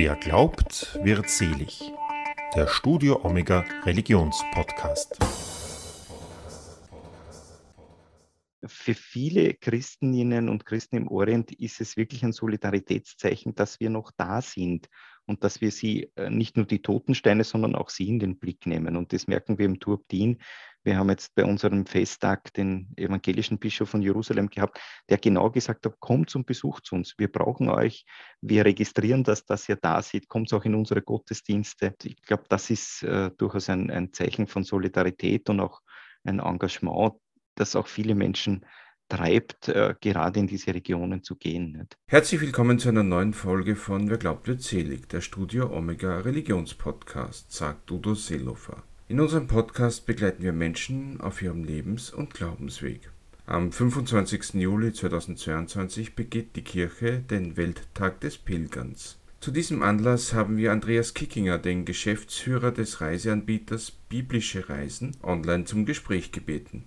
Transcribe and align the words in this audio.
Wer 0.00 0.14
glaubt, 0.14 0.96
wird 1.02 1.28
selig. 1.28 1.92
Der 2.54 2.68
Studio 2.68 3.18
Omega 3.24 3.64
Religionspodcast. 3.82 5.18
Für 8.64 8.94
viele 8.94 9.54
Christinnen 9.54 10.48
und 10.48 10.64
Christen 10.64 10.98
im 10.98 11.08
Orient 11.08 11.50
ist 11.50 11.80
es 11.80 11.96
wirklich 11.96 12.22
ein 12.22 12.30
Solidaritätszeichen, 12.30 13.56
dass 13.56 13.80
wir 13.80 13.90
noch 13.90 14.12
da 14.16 14.40
sind 14.40 14.86
und 15.26 15.42
dass 15.42 15.60
wir 15.60 15.72
sie 15.72 16.12
äh, 16.14 16.30
nicht 16.30 16.56
nur 16.56 16.66
die 16.66 16.80
Totensteine, 16.80 17.42
sondern 17.42 17.74
auch 17.74 17.90
sie 17.90 18.06
in 18.06 18.20
den 18.20 18.38
Blick 18.38 18.66
nehmen. 18.66 18.96
Und 18.96 19.12
das 19.12 19.26
merken 19.26 19.58
wir 19.58 19.66
im 19.66 19.80
Turbdin. 19.80 20.38
Wir 20.88 20.96
haben 20.96 21.10
jetzt 21.10 21.34
bei 21.34 21.44
unserem 21.44 21.84
Festtag 21.84 22.50
den 22.54 22.94
evangelischen 22.96 23.58
Bischof 23.58 23.90
von 23.90 24.00
Jerusalem 24.00 24.48
gehabt, 24.48 24.80
der 25.10 25.18
genau 25.18 25.50
gesagt 25.50 25.84
hat, 25.84 26.00
kommt 26.00 26.30
zum 26.30 26.46
Besuch 26.46 26.80
zu 26.80 26.94
uns. 26.94 27.12
Wir 27.18 27.30
brauchen 27.30 27.68
euch. 27.68 28.06
Wir 28.40 28.64
registrieren 28.64 29.22
das, 29.22 29.44
dass 29.44 29.68
ihr 29.68 29.76
da 29.76 30.00
seid. 30.00 30.28
Kommt 30.28 30.50
auch 30.54 30.64
in 30.64 30.74
unsere 30.74 31.02
Gottesdienste. 31.02 31.94
Ich 32.04 32.22
glaube, 32.22 32.44
das 32.48 32.70
ist 32.70 33.02
äh, 33.02 33.30
durchaus 33.36 33.68
ein, 33.68 33.90
ein 33.90 34.14
Zeichen 34.14 34.46
von 34.46 34.64
Solidarität 34.64 35.50
und 35.50 35.60
auch 35.60 35.82
ein 36.24 36.38
Engagement, 36.38 37.12
das 37.54 37.76
auch 37.76 37.86
viele 37.86 38.14
Menschen 38.14 38.64
treibt, 39.10 39.68
äh, 39.68 39.94
gerade 40.00 40.40
in 40.40 40.46
diese 40.46 40.72
Regionen 40.72 41.22
zu 41.22 41.36
gehen. 41.36 41.72
Nicht? 41.72 41.98
Herzlich 42.06 42.40
willkommen 42.40 42.78
zu 42.78 42.88
einer 42.88 43.02
neuen 43.02 43.34
Folge 43.34 43.76
von 43.76 44.08
Wer 44.08 44.16
glaubt 44.16 44.48
wird 44.48 44.62
selig, 44.62 45.06
der 45.10 45.20
Studio 45.20 45.70
Omega 45.70 46.20
Religionspodcast, 46.20 47.52
sagt 47.52 47.90
Udo 47.90 48.14
Seelofer. 48.14 48.87
In 49.10 49.20
unserem 49.20 49.46
Podcast 49.46 50.04
begleiten 50.04 50.42
wir 50.42 50.52
Menschen 50.52 51.18
auf 51.22 51.40
ihrem 51.40 51.64
Lebens- 51.64 52.10
und 52.10 52.34
Glaubensweg. 52.34 53.10
Am 53.46 53.72
25. 53.72 54.52
Juli 54.60 54.92
2022 54.92 56.14
begeht 56.14 56.54
die 56.56 56.62
Kirche 56.62 57.20
den 57.20 57.56
Welttag 57.56 58.20
des 58.20 58.36
Pilgerns. 58.36 59.16
Zu 59.40 59.50
diesem 59.50 59.82
Anlass 59.82 60.34
haben 60.34 60.58
wir 60.58 60.72
Andreas 60.72 61.14
Kickinger, 61.14 61.56
den 61.56 61.86
Geschäftsführer 61.86 62.70
des 62.70 63.00
Reiseanbieters 63.00 63.92
Biblische 64.10 64.68
Reisen, 64.68 65.16
online 65.22 65.64
zum 65.64 65.86
Gespräch 65.86 66.30
gebeten. 66.30 66.84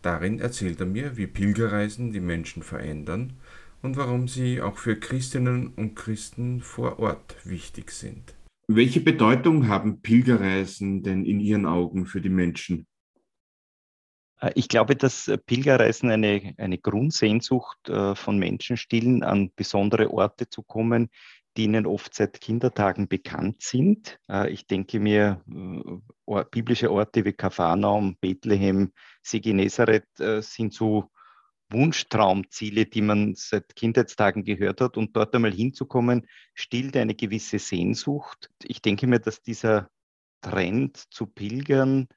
Darin 0.00 0.40
erzählt 0.40 0.80
er 0.80 0.86
mir, 0.86 1.18
wie 1.18 1.26
Pilgerreisen 1.26 2.12
die 2.12 2.20
Menschen 2.20 2.62
verändern 2.62 3.34
und 3.82 3.98
warum 3.98 4.26
sie 4.26 4.62
auch 4.62 4.78
für 4.78 4.96
Christinnen 4.96 5.74
und 5.76 5.96
Christen 5.96 6.62
vor 6.62 6.98
Ort 6.98 7.36
wichtig 7.44 7.90
sind. 7.90 8.35
Welche 8.68 9.00
Bedeutung 9.00 9.68
haben 9.68 10.02
Pilgerreisen 10.02 11.02
denn 11.02 11.24
in 11.24 11.38
Ihren 11.38 11.66
Augen 11.66 12.06
für 12.06 12.20
die 12.20 12.30
Menschen? 12.30 12.86
Äh, 14.40 14.52
ich 14.54 14.68
glaube, 14.68 14.96
dass 14.96 15.32
Pilgerreisen 15.46 16.10
eine, 16.10 16.54
eine 16.58 16.78
Grundsehnsucht 16.78 17.88
äh, 17.88 18.14
von 18.14 18.38
Menschen 18.38 18.76
stillen, 18.76 19.22
an 19.22 19.52
besondere 19.54 20.10
Orte 20.10 20.48
zu 20.48 20.62
kommen, 20.62 21.10
die 21.56 21.64
ihnen 21.64 21.86
oft 21.86 22.14
seit 22.14 22.40
Kindertagen 22.40 23.08
bekannt 23.08 23.62
sind. 23.62 24.18
Äh, 24.28 24.50
ich 24.50 24.66
denke 24.66 25.00
mir, 25.00 25.42
äh, 26.26 26.44
biblische 26.50 26.90
Orte 26.90 27.24
wie 27.24 27.32
Kapharnaum, 27.32 28.16
Bethlehem, 28.20 28.92
See 29.22 29.40
Genezareth 29.40 30.20
äh, 30.20 30.42
sind 30.42 30.74
so 30.74 31.10
Wunschtraumziele, 31.70 32.86
die 32.86 33.02
man 33.02 33.34
seit 33.34 33.74
Kindheitstagen 33.74 34.44
gehört 34.44 34.80
hat. 34.80 34.96
Und 34.96 35.16
dort 35.16 35.34
einmal 35.34 35.52
hinzukommen, 35.52 36.26
stillt 36.54 36.96
eine 36.96 37.14
gewisse 37.14 37.58
Sehnsucht. 37.58 38.50
Ich 38.62 38.82
denke 38.82 39.06
mir, 39.06 39.18
dass 39.18 39.42
dieser 39.42 39.90
Trend 40.40 40.96
zu 41.10 41.26
Pilgern, 41.26 42.08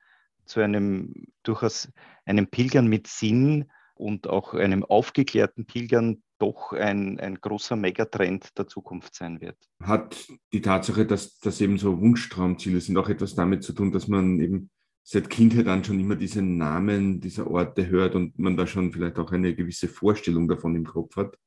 zu 0.46 0.62
einem 0.62 1.14
durchaus 1.44 1.92
einem 2.26 2.48
Pilgern 2.48 2.88
mit 2.88 3.08
Sinn 3.08 3.70
und 3.96 4.28
auch 4.28 4.54
einem 4.54 4.84
aufgeklärten 4.84 5.66
Pilgern 5.66 6.24
doch 6.40 6.72
ein, 6.72 7.20
ein 7.20 7.36
großer 7.36 7.76
Megatrend 7.76 8.58
der 8.58 8.68
Zukunft 8.68 9.14
sein 9.14 9.42
wird. 9.42 9.58
Hat 9.82 10.28
die 10.54 10.62
Tatsache, 10.62 11.06
dass 11.06 11.40
das 11.40 11.60
eben 11.60 11.78
so 11.78 12.00
Wunschtraumziele 12.00 12.80
sind, 12.80 12.98
auch 12.98 13.10
etwas 13.10 13.36
damit 13.36 13.64
zu 13.64 13.74
tun, 13.74 13.92
dass 13.92 14.08
man 14.08 14.40
eben 14.40 14.70
seit 15.04 15.30
Kindheit 15.30 15.68
an 15.68 15.84
schon 15.84 16.00
immer 16.00 16.16
diese 16.16 16.42
Namen 16.42 17.20
dieser 17.20 17.50
Orte 17.50 17.88
hört 17.88 18.16
und 18.16 18.38
man 18.38 18.58
da 18.58 18.68
schon 18.68 18.92
vielleicht 18.92 19.18
auch 19.18 19.32
eine 19.32 19.56
gewisse 19.56 19.88
Vorstellung 19.88 20.48
davon 20.48 20.76
im 20.76 20.86
Kopf 20.86 21.16
hat? 21.16 21.38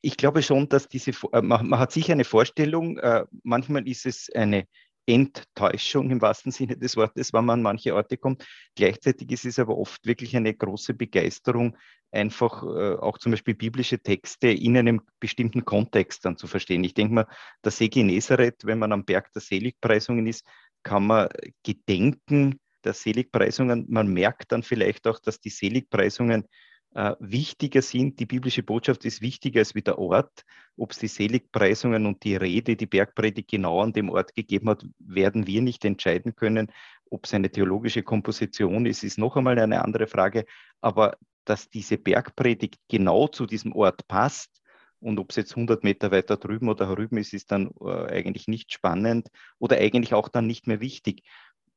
Ich 0.00 0.16
glaube 0.16 0.42
schon, 0.42 0.68
dass 0.68 0.88
diese, 0.88 1.12
äh, 1.32 1.42
man, 1.42 1.68
man 1.68 1.78
hat 1.78 1.92
sicher 1.92 2.12
eine 2.12 2.24
Vorstellung, 2.24 2.98
äh, 2.98 3.24
manchmal 3.42 3.86
ist 3.86 4.06
es 4.06 4.30
eine 4.34 4.66
Enttäuschung 5.06 6.10
im 6.10 6.20
wahrsten 6.20 6.52
Sinne 6.52 6.76
des 6.76 6.96
Wortes, 6.96 7.32
wenn 7.32 7.44
man 7.44 7.58
an 7.58 7.62
manche 7.62 7.94
Orte 7.94 8.16
kommt. 8.16 8.46
Gleichzeitig 8.76 9.30
ist 9.32 9.44
es 9.44 9.58
aber 9.58 9.76
oft 9.76 10.04
wirklich 10.06 10.36
eine 10.36 10.54
große 10.54 10.94
Begeisterung, 10.94 11.76
einfach 12.12 12.62
äh, 12.62 12.94
auch 12.96 13.18
zum 13.18 13.32
Beispiel 13.32 13.54
biblische 13.54 13.98
Texte 13.98 14.48
in 14.48 14.76
einem 14.76 15.00
bestimmten 15.18 15.64
Kontext 15.64 16.24
dann 16.24 16.36
zu 16.36 16.46
verstehen. 16.46 16.84
Ich 16.84 16.94
denke 16.94 17.14
mal, 17.14 17.26
der 17.64 17.72
See 17.72 17.88
Genezareth, 17.88 18.64
wenn 18.64 18.78
man 18.78 18.92
am 18.92 19.04
Berg 19.04 19.32
der 19.32 19.42
Seligpreisungen 19.42 20.26
ist, 20.26 20.46
kann 20.82 21.06
man 21.06 21.28
gedenken 21.62 22.58
der 22.84 22.94
Seligpreisungen. 22.94 23.86
Man 23.88 24.08
merkt 24.08 24.52
dann 24.52 24.62
vielleicht 24.62 25.06
auch, 25.06 25.18
dass 25.18 25.40
die 25.40 25.50
Seligpreisungen 25.50 26.46
äh, 26.94 27.14
wichtiger 27.20 27.82
sind. 27.82 28.18
Die 28.20 28.26
biblische 28.26 28.62
Botschaft 28.62 29.04
ist 29.04 29.22
wichtiger 29.22 29.60
als 29.60 29.74
wie 29.74 29.82
der 29.82 29.98
Ort. 29.98 30.42
Ob 30.76 30.92
es 30.92 30.98
die 30.98 31.08
Seligpreisungen 31.08 32.06
und 32.06 32.22
die 32.24 32.36
Rede, 32.36 32.76
die 32.76 32.86
Bergpredigt 32.86 33.50
genau 33.50 33.80
an 33.80 33.92
dem 33.92 34.10
Ort 34.10 34.34
gegeben 34.34 34.68
hat, 34.68 34.84
werden 34.98 35.46
wir 35.46 35.62
nicht 35.62 35.84
entscheiden 35.84 36.34
können. 36.34 36.70
Ob 37.10 37.26
es 37.26 37.34
eine 37.34 37.50
theologische 37.50 38.02
Komposition 38.02 38.86
ist, 38.86 39.04
ist 39.04 39.18
noch 39.18 39.36
einmal 39.36 39.58
eine 39.58 39.84
andere 39.84 40.06
Frage. 40.06 40.44
Aber 40.80 41.16
dass 41.44 41.68
diese 41.68 41.98
Bergpredigt 41.98 42.76
genau 42.88 43.28
zu 43.28 43.46
diesem 43.46 43.72
Ort 43.72 44.06
passt, 44.08 44.61
und 45.02 45.18
ob 45.18 45.30
es 45.30 45.36
jetzt 45.36 45.52
100 45.52 45.84
Meter 45.84 46.10
weiter 46.10 46.36
drüben 46.36 46.68
oder 46.68 46.88
herüben 46.88 47.18
ist, 47.18 47.34
ist 47.34 47.50
dann 47.52 47.70
äh, 47.80 48.06
eigentlich 48.06 48.48
nicht 48.48 48.72
spannend 48.72 49.28
oder 49.58 49.78
eigentlich 49.78 50.14
auch 50.14 50.28
dann 50.28 50.46
nicht 50.46 50.66
mehr 50.66 50.80
wichtig. 50.80 51.22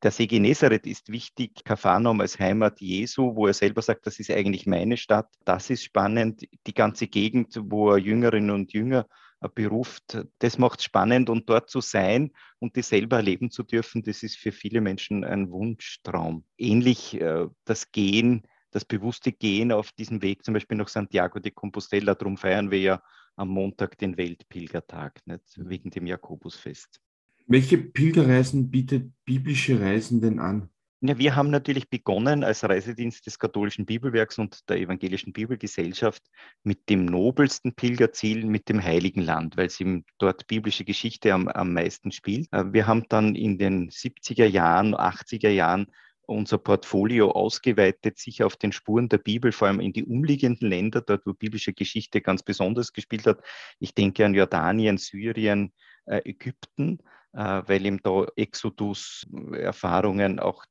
Der 0.04 0.12
See 0.12 0.28
Genezareth 0.28 0.86
ist 0.86 1.12
wichtig, 1.12 1.64
Kapharnaum 1.64 2.22
als 2.22 2.38
Heimat 2.38 2.80
Jesu, 2.80 3.36
wo 3.36 3.48
er 3.48 3.54
selber 3.54 3.82
sagt, 3.82 4.06
das 4.06 4.20
ist 4.20 4.30
eigentlich 4.30 4.68
meine 4.68 4.98
Stadt. 4.98 5.30
Das 5.46 5.70
ist 5.70 5.84
spannend. 5.84 6.48
Die 6.68 6.74
ganze 6.74 7.08
Gegend, 7.08 7.60
wo 7.64 7.92
er 7.92 7.98
Jüngerinnen 7.98 8.52
und 8.52 8.74
Jünger 8.74 9.08
äh, 9.42 9.50
beruft, 9.54 10.24
das 10.40 10.58
macht 10.58 10.84
spannend 10.84 11.30
und 11.30 11.50
dort 11.50 11.70
zu 11.70 11.82
sein 11.82 12.32
und 12.60 12.78
das 12.78 12.90
selber 12.90 13.18
erleben 13.18 13.50
zu 13.50 13.64
dürfen, 13.64 14.04
das 14.04 14.22
ist 14.22 14.38
für 14.38 14.52
viele 14.52 14.82
Menschen 14.82 15.24
ein 15.24 15.50
Wunschtraum. 15.50 16.44
Ähnlich 16.58 17.20
äh, 17.20 17.48
das 17.64 17.92
Gehen, 17.92 18.44
das 18.76 18.84
bewusste 18.84 19.32
Gehen 19.32 19.72
auf 19.72 19.94
diesem 19.94 20.22
Weg, 20.22 20.44
zum 20.44 20.54
Beispiel 20.54 20.78
nach 20.78 20.90
Santiago 20.90 21.40
de 21.40 21.52
Compostela, 21.52 22.14
darum 22.14 22.36
feiern 22.36 22.72
wir 22.72 22.80
ja 22.80 23.04
am 23.38 23.48
Montag 23.48 23.98
den 23.98 24.18
Weltpilgertag, 24.18 25.22
nicht? 25.26 25.44
wegen 25.56 25.92
dem 25.92 26.06
Jakobusfest. 26.06 27.00
Welche 27.48 27.78
Pilgerreisen 27.78 28.70
bietet 28.70 29.14
biblische 29.24 29.80
Reisen 29.80 30.20
denn 30.20 30.40
an? 30.40 30.70
Ja, 31.00 31.18
wir 31.18 31.36
haben 31.38 31.52
natürlich 31.52 31.90
begonnen 31.90 32.44
als 32.44 32.64
Reisedienst 32.64 33.26
des 33.26 33.40
katholischen 33.40 33.86
Bibelwerks 33.86 34.40
und 34.40 34.68
der 34.70 34.78
evangelischen 34.78 35.32
Bibelgesellschaft 35.32 36.24
mit 36.64 36.90
dem 36.90 37.06
nobelsten 37.06 37.76
Pilgerziel, 37.76 38.46
mit 38.46 38.68
dem 38.68 38.84
Heiligen 38.84 39.22
Land, 39.22 39.56
weil 39.56 39.68
es 39.68 39.80
eben 39.80 40.04
dort 40.18 40.48
biblische 40.48 40.84
Geschichte 40.84 41.34
am, 41.34 41.48
am 41.48 41.74
meisten 41.74 42.12
spielt. 42.12 42.52
Äh, 42.52 42.74
wir 42.74 42.88
haben 42.88 43.06
dann 43.08 43.36
in 43.36 43.58
den 43.58 43.90
70er 43.90 44.48
Jahren, 44.48 44.96
80er 44.96 45.50
Jahren 45.50 45.88
unser 46.28 46.58
Portfolio 46.58 47.32
ausgeweitet, 47.32 48.18
sich 48.18 48.44
auf 48.44 48.56
den 48.56 48.72
Spuren 48.72 49.10
der 49.10 49.18
Bibel, 49.18 49.52
vor 49.52 49.68
allem 49.68 49.80
in 49.80 49.94
die 49.94 50.06
umliegenden 50.06 50.70
Länder, 50.70 51.02
dort 51.02 51.26
wo 51.26 51.34
biblische 51.34 51.74
Geschichte 51.74 52.22
ganz 52.22 52.44
besonders 52.44 52.94
gespielt 52.94 53.26
hat. 53.26 53.42
Ich 53.80 53.94
denke 53.94 54.26
an 54.26 54.34
Jordanien, 54.34 54.98
Syrien, 54.98 55.74
äh, 56.06 56.22
Ägypten, 56.26 57.00
äh, 57.34 57.62
weil 57.66 57.86
eben 57.86 58.00
da 58.04 58.26
Exodus-Erfahrungen 58.36 60.40
auch 60.40 60.66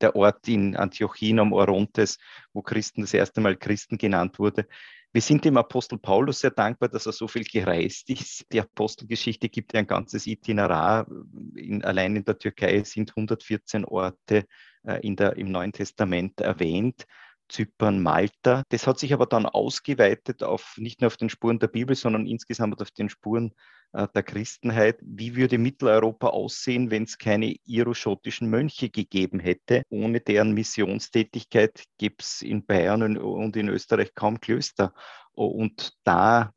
der 0.00 0.16
Ort 0.16 0.48
in 0.48 0.76
Antiochien 0.76 1.40
am 1.40 1.52
Orontes, 1.52 2.18
wo 2.52 2.62
Christen 2.62 3.02
das 3.02 3.12
erste 3.12 3.40
Mal 3.40 3.56
Christen 3.56 3.98
genannt 3.98 4.38
wurde. 4.38 4.66
Wir 5.12 5.22
sind 5.22 5.44
dem 5.44 5.56
Apostel 5.56 5.98
Paulus 5.98 6.38
sehr 6.38 6.52
dankbar, 6.52 6.88
dass 6.88 7.06
er 7.06 7.12
so 7.12 7.26
viel 7.26 7.42
gereist 7.42 8.08
ist. 8.10 8.46
Die 8.52 8.60
Apostelgeschichte 8.60 9.48
gibt 9.48 9.72
ja 9.72 9.80
ein 9.80 9.86
ganzes 9.88 10.26
Itinerar. 10.26 11.08
In, 11.56 11.84
allein 11.84 12.14
in 12.14 12.24
der 12.24 12.38
Türkei 12.38 12.84
sind 12.84 13.10
114 13.10 13.84
Orte 13.84 14.46
äh, 14.84 15.00
in 15.04 15.16
der, 15.16 15.36
im 15.36 15.50
Neuen 15.50 15.72
Testament 15.72 16.40
erwähnt. 16.40 17.06
Zypern, 17.50 18.02
Malta. 18.02 18.62
Das 18.70 18.86
hat 18.86 18.98
sich 18.98 19.12
aber 19.12 19.26
dann 19.26 19.46
ausgeweitet 19.46 20.42
auf 20.42 20.74
nicht 20.78 21.00
nur 21.00 21.08
auf 21.08 21.16
den 21.16 21.28
Spuren 21.28 21.58
der 21.58 21.68
Bibel, 21.68 21.94
sondern 21.94 22.26
insgesamt 22.26 22.80
auf 22.80 22.90
den 22.90 23.08
Spuren 23.08 23.52
äh, 23.92 24.06
der 24.14 24.22
Christenheit. 24.22 24.98
Wie 25.02 25.36
würde 25.36 25.58
Mitteleuropa 25.58 26.28
aussehen, 26.28 26.90
wenn 26.90 27.04
es 27.04 27.18
keine 27.18 27.56
iroschottischen 27.66 28.48
Mönche 28.48 28.88
gegeben 28.88 29.40
hätte? 29.40 29.82
Ohne 29.90 30.20
deren 30.20 30.52
Missionstätigkeit 30.52 31.84
gäbe 31.98 32.16
es 32.20 32.42
in 32.42 32.64
Bayern 32.64 33.16
und 33.16 33.56
in 33.56 33.68
Österreich 33.68 34.14
kaum 34.14 34.40
Klöster. 34.40 34.94
Und 35.32 35.92
da 36.04 36.52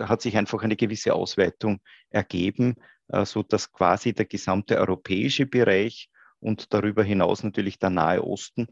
hat 0.00 0.22
sich 0.22 0.36
einfach 0.36 0.62
eine 0.62 0.76
gewisse 0.76 1.14
Ausweitung 1.14 1.80
ergeben, 2.10 2.76
äh, 3.08 3.24
so 3.24 3.42
dass 3.42 3.72
quasi 3.72 4.12
der 4.12 4.26
gesamte 4.26 4.78
europäische 4.78 5.46
Bereich 5.46 6.08
und 6.38 6.72
darüber 6.72 7.04
hinaus 7.04 7.42
natürlich 7.42 7.78
der 7.78 7.90
Nahe 7.90 8.24
Osten 8.24 8.68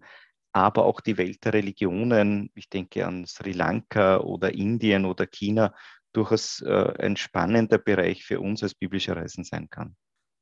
aber 0.58 0.84
auch 0.84 1.00
die 1.00 1.16
Welt 1.18 1.44
der 1.44 1.54
Religionen, 1.54 2.50
ich 2.54 2.68
denke 2.68 3.06
an 3.06 3.26
Sri 3.26 3.52
Lanka 3.52 4.18
oder 4.18 4.52
Indien 4.52 5.04
oder 5.04 5.26
China, 5.26 5.74
durchaus 6.12 6.62
äh, 6.62 6.92
ein 6.98 7.16
spannender 7.16 7.78
Bereich 7.78 8.24
für 8.24 8.40
uns 8.40 8.62
als 8.62 8.74
biblische 8.74 9.14
Reisen 9.14 9.44
sein 9.44 9.68
kann. 9.70 9.96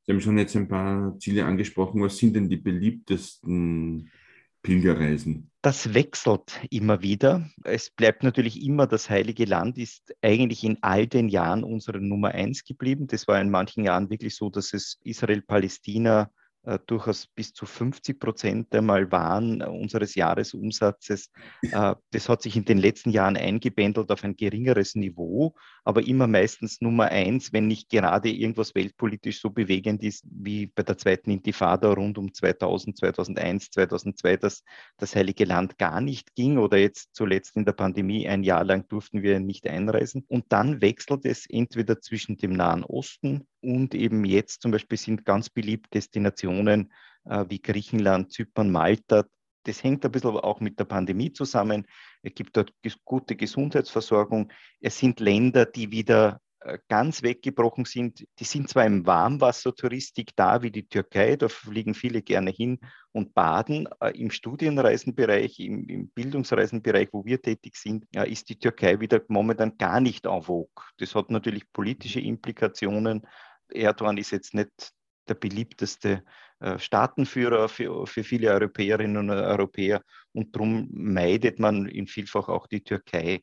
Sie 0.04 0.12
haben 0.12 0.20
schon 0.20 0.38
jetzt 0.38 0.54
ein 0.56 0.68
paar 0.68 1.18
Ziele 1.18 1.44
angesprochen. 1.44 2.00
Was 2.02 2.16
sind 2.16 2.34
denn 2.34 2.48
die 2.48 2.56
beliebtesten 2.56 4.10
Pilgerreisen? 4.62 5.50
Das 5.62 5.94
wechselt 5.94 6.60
immer 6.70 7.02
wieder. 7.02 7.50
Es 7.64 7.90
bleibt 7.90 8.22
natürlich 8.22 8.62
immer, 8.64 8.86
das 8.86 9.10
Heilige 9.10 9.44
Land 9.44 9.78
ist 9.78 10.14
eigentlich 10.22 10.62
in 10.62 10.78
all 10.80 11.08
den 11.08 11.28
Jahren 11.28 11.64
unsere 11.64 12.00
Nummer 12.00 12.28
eins 12.28 12.64
geblieben. 12.64 13.08
Das 13.08 13.26
war 13.26 13.40
in 13.40 13.50
manchen 13.50 13.84
Jahren 13.84 14.08
wirklich 14.08 14.36
so, 14.36 14.48
dass 14.48 14.72
es 14.72 14.98
Israel, 15.02 15.42
Palästina, 15.42 16.30
äh, 16.66 16.78
durchaus 16.86 17.28
bis 17.28 17.52
zu 17.52 17.64
50 17.64 18.18
Prozent 18.18 18.74
einmal 18.74 19.10
waren 19.12 19.62
unseres 19.62 20.16
Jahresumsatzes. 20.16 21.30
Äh, 21.62 21.94
das 22.10 22.28
hat 22.28 22.42
sich 22.42 22.56
in 22.56 22.64
den 22.64 22.78
letzten 22.78 23.10
Jahren 23.10 23.36
eingebändelt 23.36 24.10
auf 24.10 24.24
ein 24.24 24.36
geringeres 24.36 24.96
Niveau, 24.96 25.54
aber 25.84 26.06
immer 26.06 26.26
meistens 26.26 26.80
Nummer 26.80 27.04
eins, 27.04 27.52
wenn 27.52 27.68
nicht 27.68 27.88
gerade 27.88 28.30
irgendwas 28.30 28.74
weltpolitisch 28.74 29.40
so 29.40 29.50
bewegend 29.50 30.02
ist 30.02 30.24
wie 30.28 30.66
bei 30.66 30.82
der 30.82 30.98
zweiten 30.98 31.30
Intifada 31.30 31.92
rund 31.92 32.18
um 32.18 32.34
2000, 32.34 32.98
2001, 32.98 33.70
2002, 33.70 34.36
dass 34.36 34.64
das 34.98 35.14
Heilige 35.14 35.44
Land 35.44 35.78
gar 35.78 36.00
nicht 36.00 36.34
ging 36.34 36.58
oder 36.58 36.78
jetzt 36.78 37.14
zuletzt 37.14 37.56
in 37.56 37.64
der 37.64 37.72
Pandemie 37.72 38.26
ein 38.26 38.42
Jahr 38.42 38.64
lang 38.64 38.88
durften 38.88 39.22
wir 39.22 39.38
nicht 39.38 39.68
einreisen. 39.68 40.24
Und 40.26 40.46
dann 40.48 40.80
wechselt 40.80 41.24
es 41.24 41.46
entweder 41.48 42.00
zwischen 42.00 42.36
dem 42.36 42.52
Nahen 42.54 42.82
Osten 42.82 43.46
und 43.66 43.94
eben 43.94 44.24
jetzt 44.24 44.62
zum 44.62 44.70
Beispiel 44.70 44.96
sind 44.96 45.24
ganz 45.24 45.50
beliebt 45.50 45.92
Destinationen 45.92 46.92
äh, 47.24 47.44
wie 47.48 47.60
Griechenland, 47.60 48.32
Zypern, 48.32 48.70
Malta. 48.70 49.24
Das 49.64 49.82
hängt 49.82 50.04
ein 50.04 50.12
bisschen 50.12 50.30
auch 50.30 50.60
mit 50.60 50.78
der 50.78 50.84
Pandemie 50.84 51.32
zusammen. 51.32 51.86
Es 52.22 52.34
gibt 52.34 52.56
dort 52.56 52.72
gute 53.04 53.34
Gesundheitsversorgung. 53.34 54.52
Es 54.80 54.98
sind 54.98 55.18
Länder, 55.18 55.66
die 55.66 55.90
wieder 55.90 56.40
äh, 56.60 56.78
ganz 56.88 57.22
weggebrochen 57.22 57.84
sind. 57.84 58.24
Die 58.38 58.44
sind 58.44 58.68
zwar 58.68 58.86
im 58.86 59.04
Warmwassertouristik 59.04 60.30
da, 60.36 60.62
wie 60.62 60.70
die 60.70 60.88
Türkei, 60.88 61.34
da 61.34 61.48
fliegen 61.48 61.94
viele 61.94 62.22
gerne 62.22 62.50
hin 62.50 62.78
und 63.12 63.34
baden. 63.34 63.88
Äh, 64.00 64.18
Im 64.20 64.30
Studienreisenbereich, 64.30 65.58
im, 65.58 65.88
im, 65.88 66.08
Bildungsreisenbereich, 66.10 67.08
wo 67.12 67.24
wir 67.24 67.42
tätig 67.42 67.76
sind, 67.76 68.04
ist 68.14 68.48
die 68.48 68.58
Türkei 68.58 69.00
wieder 69.00 69.20
momentan 69.28 69.76
gar 69.78 70.00
nicht 70.00 70.26
en 70.26 70.42
vogue. 70.42 70.84
Das 70.98 71.14
hat 71.14 71.30
natürlich 71.30 71.72
politische 71.72 72.20
Implikationen, 72.20 73.26
Erdogan 73.70 74.18
ist 74.18 74.30
jetzt 74.30 74.54
nicht 74.54 74.92
der 75.28 75.34
beliebteste 75.34 76.22
äh, 76.60 76.78
Staatenführer 76.78 77.68
für, 77.68 78.06
für 78.06 78.24
viele 78.24 78.50
Europäerinnen 78.50 79.16
und 79.16 79.30
Europäer 79.30 80.02
und 80.32 80.54
darum 80.54 80.88
meidet 80.92 81.58
man 81.58 81.86
in 81.86 82.06
vielfach 82.06 82.48
auch 82.48 82.66
die 82.66 82.82
Türkei. 82.82 83.42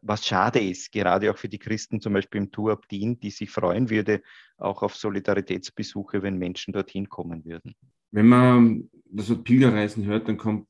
Was 0.00 0.26
schade 0.26 0.60
ist, 0.60 0.92
gerade 0.92 1.30
auch 1.30 1.36
für 1.36 1.48
die 1.48 1.58
Christen, 1.58 2.00
zum 2.00 2.14
Beispiel 2.14 2.40
im 2.40 2.50
Tuabdin, 2.50 3.20
die 3.20 3.30
sich 3.30 3.50
freuen 3.50 3.90
würde, 3.90 4.22
auch 4.56 4.82
auf 4.82 4.96
Solidaritätsbesuche, 4.96 6.22
wenn 6.22 6.38
Menschen 6.38 6.72
dorthin 6.72 7.08
kommen 7.08 7.44
würden. 7.44 7.74
Wenn 8.10 8.28
man 8.28 8.90
das 9.04 9.28
Wort 9.28 9.44
Pilgerreisen 9.44 10.06
hört, 10.06 10.26
dann 10.28 10.38
kommt 10.38 10.68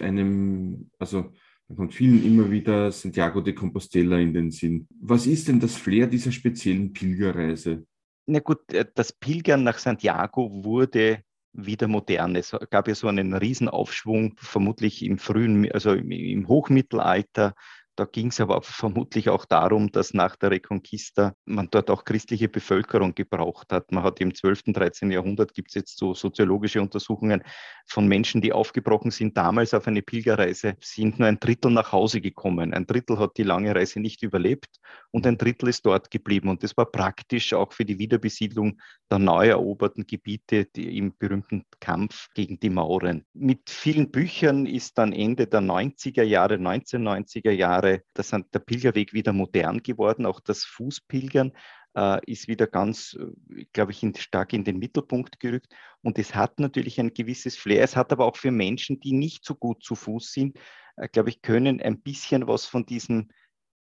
einem, 0.00 0.90
also 0.98 1.32
dann 1.66 1.76
kommt 1.76 1.94
vielen 1.94 2.24
immer 2.24 2.50
wieder 2.50 2.92
Santiago 2.92 3.40
de 3.40 3.54
Compostela 3.54 4.18
in 4.18 4.32
den 4.32 4.50
Sinn. 4.50 4.86
Was 5.00 5.26
ist 5.26 5.48
denn 5.48 5.58
das 5.58 5.76
Flair 5.76 6.06
dieser 6.06 6.30
speziellen 6.30 6.92
Pilgerreise? 6.92 7.86
Na 8.26 8.40
gut, 8.40 8.72
äh, 8.72 8.86
das 8.94 9.12
Pilgern 9.12 9.64
nach 9.64 9.78
Santiago 9.78 10.64
wurde 10.64 11.22
wieder 11.52 11.88
modern. 11.88 12.36
Es 12.36 12.56
gab 12.70 12.88
ja 12.88 12.94
so 12.94 13.06
einen 13.08 13.34
Riesenaufschwung, 13.34 14.34
vermutlich 14.38 15.04
im 15.04 15.18
frühen, 15.18 15.70
also 15.70 15.92
im 15.92 16.48
Hochmittelalter, 16.48 17.54
da 17.96 18.04
ging 18.04 18.28
es 18.28 18.40
aber 18.40 18.62
vermutlich 18.62 19.28
auch 19.28 19.44
darum, 19.44 19.92
dass 19.92 20.14
nach 20.14 20.36
der 20.36 20.50
Reconquista 20.50 21.34
man 21.44 21.68
dort 21.70 21.90
auch 21.90 22.04
christliche 22.04 22.48
Bevölkerung 22.48 23.14
gebraucht 23.14 23.72
hat. 23.72 23.92
Man 23.92 24.02
hat 24.02 24.20
im 24.20 24.34
12., 24.34 24.72
13. 24.72 25.10
Jahrhundert 25.10 25.54
gibt 25.54 25.70
es 25.70 25.74
jetzt 25.74 25.98
so 25.98 26.14
soziologische 26.14 26.80
Untersuchungen 26.80 27.42
von 27.86 28.08
Menschen, 28.08 28.40
die 28.40 28.52
aufgebrochen 28.52 29.10
sind 29.10 29.36
damals 29.36 29.74
auf 29.74 29.86
eine 29.86 30.02
Pilgerreise, 30.02 30.74
sind 30.80 31.18
nur 31.18 31.28
ein 31.28 31.38
Drittel 31.38 31.70
nach 31.70 31.92
Hause 31.92 32.20
gekommen. 32.20 32.74
Ein 32.74 32.86
Drittel 32.86 33.18
hat 33.18 33.36
die 33.36 33.42
lange 33.42 33.74
Reise 33.74 34.00
nicht 34.00 34.22
überlebt 34.22 34.80
und 35.10 35.26
ein 35.26 35.38
Drittel 35.38 35.68
ist 35.68 35.86
dort 35.86 36.10
geblieben. 36.10 36.48
Und 36.48 36.62
das 36.62 36.76
war 36.76 36.86
praktisch 36.86 37.52
auch 37.52 37.72
für 37.72 37.84
die 37.84 37.98
Wiederbesiedlung 37.98 38.80
der 39.10 39.18
neu 39.18 39.48
eroberten 39.48 40.06
Gebiete 40.06 40.66
im 40.76 41.16
berühmten 41.16 41.64
Kampf 41.78 42.28
gegen 42.34 42.58
die 42.58 42.70
Mauren. 42.70 43.24
Mit 43.34 43.70
vielen 43.70 44.10
Büchern 44.10 44.66
ist 44.66 44.98
dann 44.98 45.12
Ende 45.12 45.46
der 45.46 45.60
90er 45.60 46.22
Jahre, 46.22 46.54
1990er 46.54 47.50
Jahre, 47.50 47.83
Jahre, 47.84 48.02
da 48.14 48.22
sind 48.22 48.52
der 48.54 48.60
Pilgerweg 48.60 49.12
wieder 49.12 49.32
modern 49.32 49.82
geworden. 49.82 50.26
Auch 50.26 50.40
das 50.40 50.64
Fußpilgern 50.64 51.52
äh, 51.96 52.20
ist 52.30 52.48
wieder 52.48 52.66
ganz, 52.66 53.16
äh, 53.18 53.64
glaube 53.72 53.92
ich, 53.92 54.02
in, 54.02 54.14
stark 54.14 54.52
in 54.52 54.64
den 54.64 54.78
Mittelpunkt 54.78 55.40
gerückt. 55.40 55.74
Und 56.02 56.18
es 56.18 56.34
hat 56.34 56.58
natürlich 56.60 56.98
ein 57.00 57.14
gewisses 57.14 57.56
Flair. 57.56 57.82
Es 57.82 57.96
hat 57.96 58.12
aber 58.12 58.26
auch 58.26 58.36
für 58.36 58.50
Menschen, 58.50 59.00
die 59.00 59.12
nicht 59.12 59.44
so 59.44 59.54
gut 59.54 59.82
zu 59.82 59.94
Fuß 59.94 60.32
sind, 60.32 60.58
äh, 60.96 61.08
glaube 61.08 61.30
ich, 61.30 61.42
können 61.42 61.80
ein 61.80 62.00
bisschen 62.00 62.46
was 62.46 62.66
von 62.66 62.86
diesem 62.86 63.28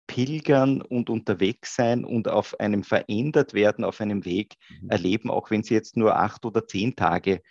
Pilgern 0.07 0.81
und 0.81 1.09
unterwegs 1.09 1.75
sein 1.75 2.05
und 2.05 2.27
auf 2.27 2.59
einem 2.59 2.83
verändert 2.83 3.55
werden, 3.55 3.83
auf 3.83 4.01
einem 4.01 4.23
Weg 4.23 4.55
mhm. 4.81 4.89
erleben, 4.89 5.31
auch 5.31 5.49
wenn 5.49 5.63
sie 5.63 5.73
jetzt 5.73 5.97
nur 5.97 6.15
acht 6.15 6.45
oder 6.45 6.67
zehn 6.67 6.95
Tage 6.95 7.41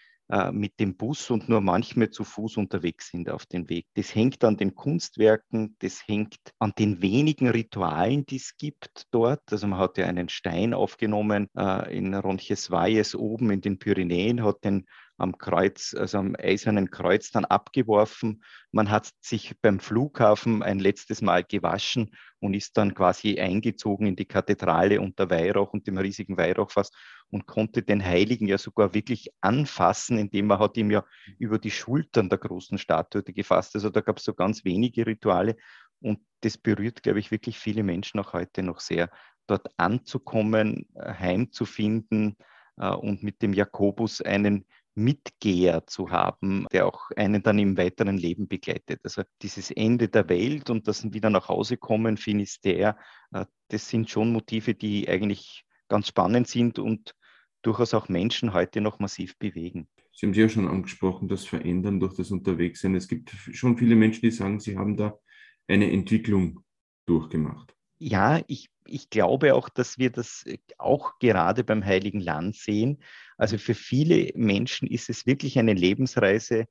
mit 0.52 0.80
dem 0.80 0.96
Bus 0.96 1.30
und 1.30 1.48
nur 1.48 1.60
manchmal 1.60 2.10
zu 2.10 2.24
Fuß 2.24 2.56
unterwegs 2.56 3.10
sind 3.10 3.28
auf 3.28 3.44
dem 3.46 3.68
Weg. 3.68 3.86
Das 3.94 4.14
hängt 4.14 4.42
an 4.42 4.56
den 4.56 4.74
Kunstwerken, 4.74 5.76
das 5.80 6.08
hängt 6.08 6.38
an 6.58 6.72
den 6.78 7.02
wenigen 7.02 7.48
Ritualen, 7.48 8.24
die 8.24 8.36
es 8.36 8.56
gibt 8.56 9.04
dort. 9.10 9.42
Also 9.50 9.66
man 9.66 9.78
hat 9.78 9.98
ja 9.98 10.06
einen 10.06 10.30
Stein 10.30 10.72
aufgenommen 10.72 11.48
äh, 11.56 11.96
in 11.96 12.14
Ronchesvalles 12.14 13.14
oben 13.14 13.50
in 13.50 13.60
den 13.60 13.78
Pyrenäen, 13.78 14.42
hat 14.42 14.64
den 14.64 14.86
am 15.16 15.38
Kreuz, 15.38 15.94
also 15.94 16.18
am 16.18 16.34
Eisernen 16.38 16.90
Kreuz 16.90 17.30
dann 17.30 17.44
abgeworfen. 17.44 18.42
Man 18.72 18.90
hat 18.90 19.10
sich 19.20 19.54
beim 19.62 19.78
Flughafen 19.80 20.62
ein 20.62 20.78
letztes 20.80 21.22
Mal 21.22 21.44
gewaschen 21.44 22.10
und 22.40 22.54
ist 22.54 22.76
dann 22.76 22.94
quasi 22.94 23.38
eingezogen 23.38 24.06
in 24.06 24.16
die 24.16 24.24
Kathedrale 24.24 25.00
unter 25.00 25.30
Weihrauch 25.30 25.72
und 25.72 25.86
dem 25.86 25.98
riesigen 25.98 26.36
Weihrauchfass 26.36 26.90
und 27.30 27.46
konnte 27.46 27.82
den 27.82 28.04
Heiligen 28.04 28.48
ja 28.48 28.58
sogar 28.58 28.94
wirklich 28.94 29.30
anfassen, 29.40 30.18
indem 30.18 30.46
man 30.46 30.58
hat 30.58 30.76
ihm 30.76 30.90
ja 30.90 31.04
über 31.38 31.58
die 31.58 31.70
Schultern 31.70 32.28
der 32.28 32.38
großen 32.38 32.78
Statue 32.78 33.22
gefasst. 33.22 33.74
Also 33.76 33.90
da 33.90 34.00
gab 34.00 34.18
es 34.18 34.24
so 34.24 34.34
ganz 34.34 34.64
wenige 34.64 35.06
Rituale 35.06 35.56
und 36.00 36.20
das 36.40 36.58
berührt, 36.58 37.02
glaube 37.02 37.20
ich, 37.20 37.30
wirklich 37.30 37.58
viele 37.58 37.82
Menschen 37.82 38.20
auch 38.20 38.32
heute 38.32 38.62
noch 38.62 38.80
sehr, 38.80 39.10
dort 39.46 39.68
anzukommen, 39.76 40.86
heimzufinden 40.96 42.36
äh, 42.78 42.90
und 42.90 43.22
mit 43.22 43.42
dem 43.42 43.52
Jakobus 43.52 44.20
einen 44.20 44.64
Mitgeher 44.94 45.86
zu 45.86 46.10
haben, 46.10 46.66
der 46.72 46.86
auch 46.86 47.10
einen 47.16 47.42
dann 47.42 47.58
im 47.58 47.76
weiteren 47.76 48.16
Leben 48.16 48.46
begleitet. 48.46 49.00
Also 49.02 49.22
dieses 49.42 49.70
Ende 49.70 50.08
der 50.08 50.28
Welt 50.28 50.70
und 50.70 50.86
das 50.86 51.12
wieder 51.12 51.30
nach 51.30 51.48
Hause 51.48 51.76
kommen, 51.76 52.16
Finisterre, 52.16 52.96
äh, 53.32 53.46
das 53.68 53.88
sind 53.88 54.08
schon 54.08 54.32
Motive, 54.32 54.74
die 54.74 55.08
eigentlich 55.08 55.64
ganz 55.88 56.08
spannend 56.08 56.48
sind 56.48 56.78
und 56.78 57.14
durchaus 57.62 57.94
auch 57.94 58.08
Menschen 58.08 58.52
heute 58.52 58.80
noch 58.80 58.98
massiv 58.98 59.36
bewegen. 59.38 59.88
Sie 60.12 60.26
haben 60.26 60.34
ja 60.34 60.48
schon 60.48 60.68
angesprochen, 60.68 61.28
das 61.28 61.44
Verändern 61.44 61.98
durch 61.98 62.14
das 62.14 62.30
Unterwegssein. 62.30 62.94
Es 62.94 63.08
gibt 63.08 63.30
schon 63.30 63.76
viele 63.76 63.96
Menschen, 63.96 64.20
die 64.22 64.30
sagen, 64.30 64.60
sie 64.60 64.76
haben 64.76 64.96
da 64.96 65.18
eine 65.66 65.90
Entwicklung 65.90 66.64
durchgemacht. 67.06 67.74
Ja, 68.06 68.42
ich 68.48 68.68
ich 68.86 69.08
glaube 69.08 69.54
auch, 69.54 69.70
dass 69.70 69.98
wir 69.98 70.10
das 70.10 70.44
äh, 70.44 70.58
auch 70.76 71.18
gerade 71.18 71.64
beim 71.64 71.82
Heiligen 71.82 72.20
Land 72.20 72.56
sehen. 72.56 73.02
Also 73.38 73.56
für 73.56 73.74
viele 73.74 74.30
Menschen 74.34 74.88
ist 74.88 75.08
es 75.08 75.24
wirklich 75.24 75.58
eine 75.58 75.72
Lebensreise, 75.72 76.66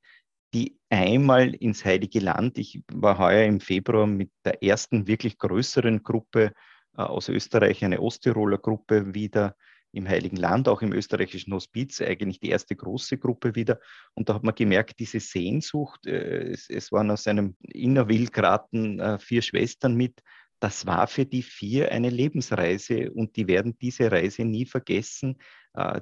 die 0.54 0.78
einmal 0.90 1.52
ins 1.54 1.84
Heilige 1.84 2.20
Land, 2.20 2.58
ich 2.58 2.82
war 2.92 3.18
heuer 3.18 3.44
im 3.46 3.58
Februar 3.60 4.06
mit 4.06 4.30
der 4.44 4.62
ersten 4.62 5.08
wirklich 5.08 5.38
größeren 5.38 6.04
Gruppe 6.04 6.52
äh, 6.96 7.02
aus 7.02 7.28
Österreich, 7.28 7.84
eine 7.84 8.00
Osttiroler 8.00 8.58
Gruppe 8.58 9.12
wieder 9.12 9.56
im 9.90 10.08
Heiligen 10.08 10.36
Land, 10.36 10.68
auch 10.68 10.82
im 10.82 10.92
österreichischen 10.92 11.52
Hospiz, 11.52 12.00
eigentlich 12.00 12.38
die 12.38 12.50
erste 12.50 12.76
große 12.76 13.18
Gruppe 13.18 13.56
wieder. 13.56 13.80
Und 14.14 14.28
da 14.28 14.34
hat 14.34 14.44
man 14.44 14.54
gemerkt, 14.54 15.00
diese 15.00 15.18
Sehnsucht, 15.18 16.06
äh, 16.06 16.52
es, 16.52 16.70
es 16.70 16.92
waren 16.92 17.10
aus 17.10 17.26
einem 17.26 17.56
Innerwilgraten 17.60 19.18
vier 19.18 19.42
Schwestern 19.42 19.96
mit, 19.96 20.22
das 20.64 20.86
war 20.86 21.06
für 21.08 21.26
die 21.26 21.42
vier 21.42 21.92
eine 21.92 22.08
Lebensreise 22.08 23.12
und 23.12 23.36
die 23.36 23.46
werden 23.46 23.76
diese 23.78 24.10
Reise 24.10 24.46
nie 24.46 24.64
vergessen. 24.64 25.36
Äh, 25.74 26.00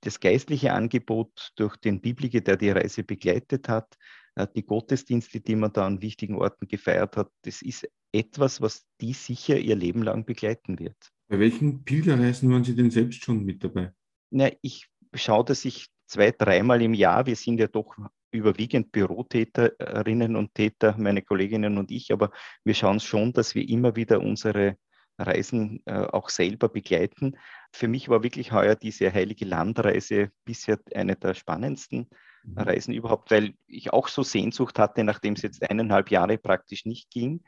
das 0.00 0.18
geistliche 0.18 0.72
Angebot 0.72 1.52
durch 1.56 1.76
den 1.76 2.00
Bibliker, 2.00 2.40
der 2.40 2.56
die 2.56 2.70
Reise 2.70 3.04
begleitet 3.04 3.68
hat, 3.68 3.98
äh, 4.34 4.46
die 4.56 4.64
Gottesdienste, 4.64 5.40
die 5.40 5.56
man 5.56 5.74
da 5.74 5.86
an 5.86 6.00
wichtigen 6.00 6.36
Orten 6.36 6.66
gefeiert 6.66 7.18
hat, 7.18 7.30
das 7.42 7.60
ist 7.60 7.86
etwas, 8.10 8.62
was 8.62 8.86
die 8.98 9.12
sicher 9.12 9.58
ihr 9.58 9.76
Leben 9.76 10.02
lang 10.02 10.24
begleiten 10.24 10.78
wird. 10.78 10.96
Bei 11.28 11.38
welchen 11.38 11.84
Pilgerreisen 11.84 12.50
waren 12.50 12.64
Sie 12.64 12.74
denn 12.74 12.90
selbst 12.90 13.22
schon 13.22 13.44
mit 13.44 13.62
dabei? 13.62 13.92
Na, 14.30 14.48
ich 14.62 14.88
schaue, 15.12 15.44
dass 15.44 15.66
ich 15.66 15.88
zwei, 16.06 16.30
dreimal 16.30 16.80
im 16.80 16.94
Jahr, 16.94 17.26
wir 17.26 17.36
sind 17.36 17.60
ja 17.60 17.66
doch 17.66 17.94
überwiegend 18.30 18.92
Bürotäterinnen 18.92 20.36
und 20.36 20.54
Täter, 20.54 20.94
meine 20.98 21.22
Kolleginnen 21.22 21.78
und 21.78 21.90
ich, 21.90 22.12
aber 22.12 22.30
wir 22.64 22.74
schauen 22.74 23.00
schon, 23.00 23.32
dass 23.32 23.54
wir 23.54 23.68
immer 23.68 23.96
wieder 23.96 24.20
unsere 24.20 24.76
Reisen 25.18 25.82
äh, 25.86 25.94
auch 25.94 26.28
selber 26.28 26.68
begleiten. 26.68 27.36
Für 27.72 27.88
mich 27.88 28.08
war 28.08 28.22
wirklich 28.22 28.52
heuer 28.52 28.76
diese 28.76 29.12
Heilige 29.12 29.44
Landreise 29.44 30.30
bisher 30.44 30.78
eine 30.94 31.16
der 31.16 31.34
spannendsten 31.34 32.08
mhm. 32.44 32.58
Reisen 32.58 32.94
überhaupt, 32.94 33.30
weil 33.30 33.54
ich 33.66 33.92
auch 33.92 34.08
so 34.08 34.22
Sehnsucht 34.22 34.78
hatte, 34.78 35.04
nachdem 35.04 35.34
es 35.34 35.42
jetzt 35.42 35.68
eineinhalb 35.68 36.10
Jahre 36.10 36.38
praktisch 36.38 36.84
nicht 36.84 37.10
ging 37.10 37.42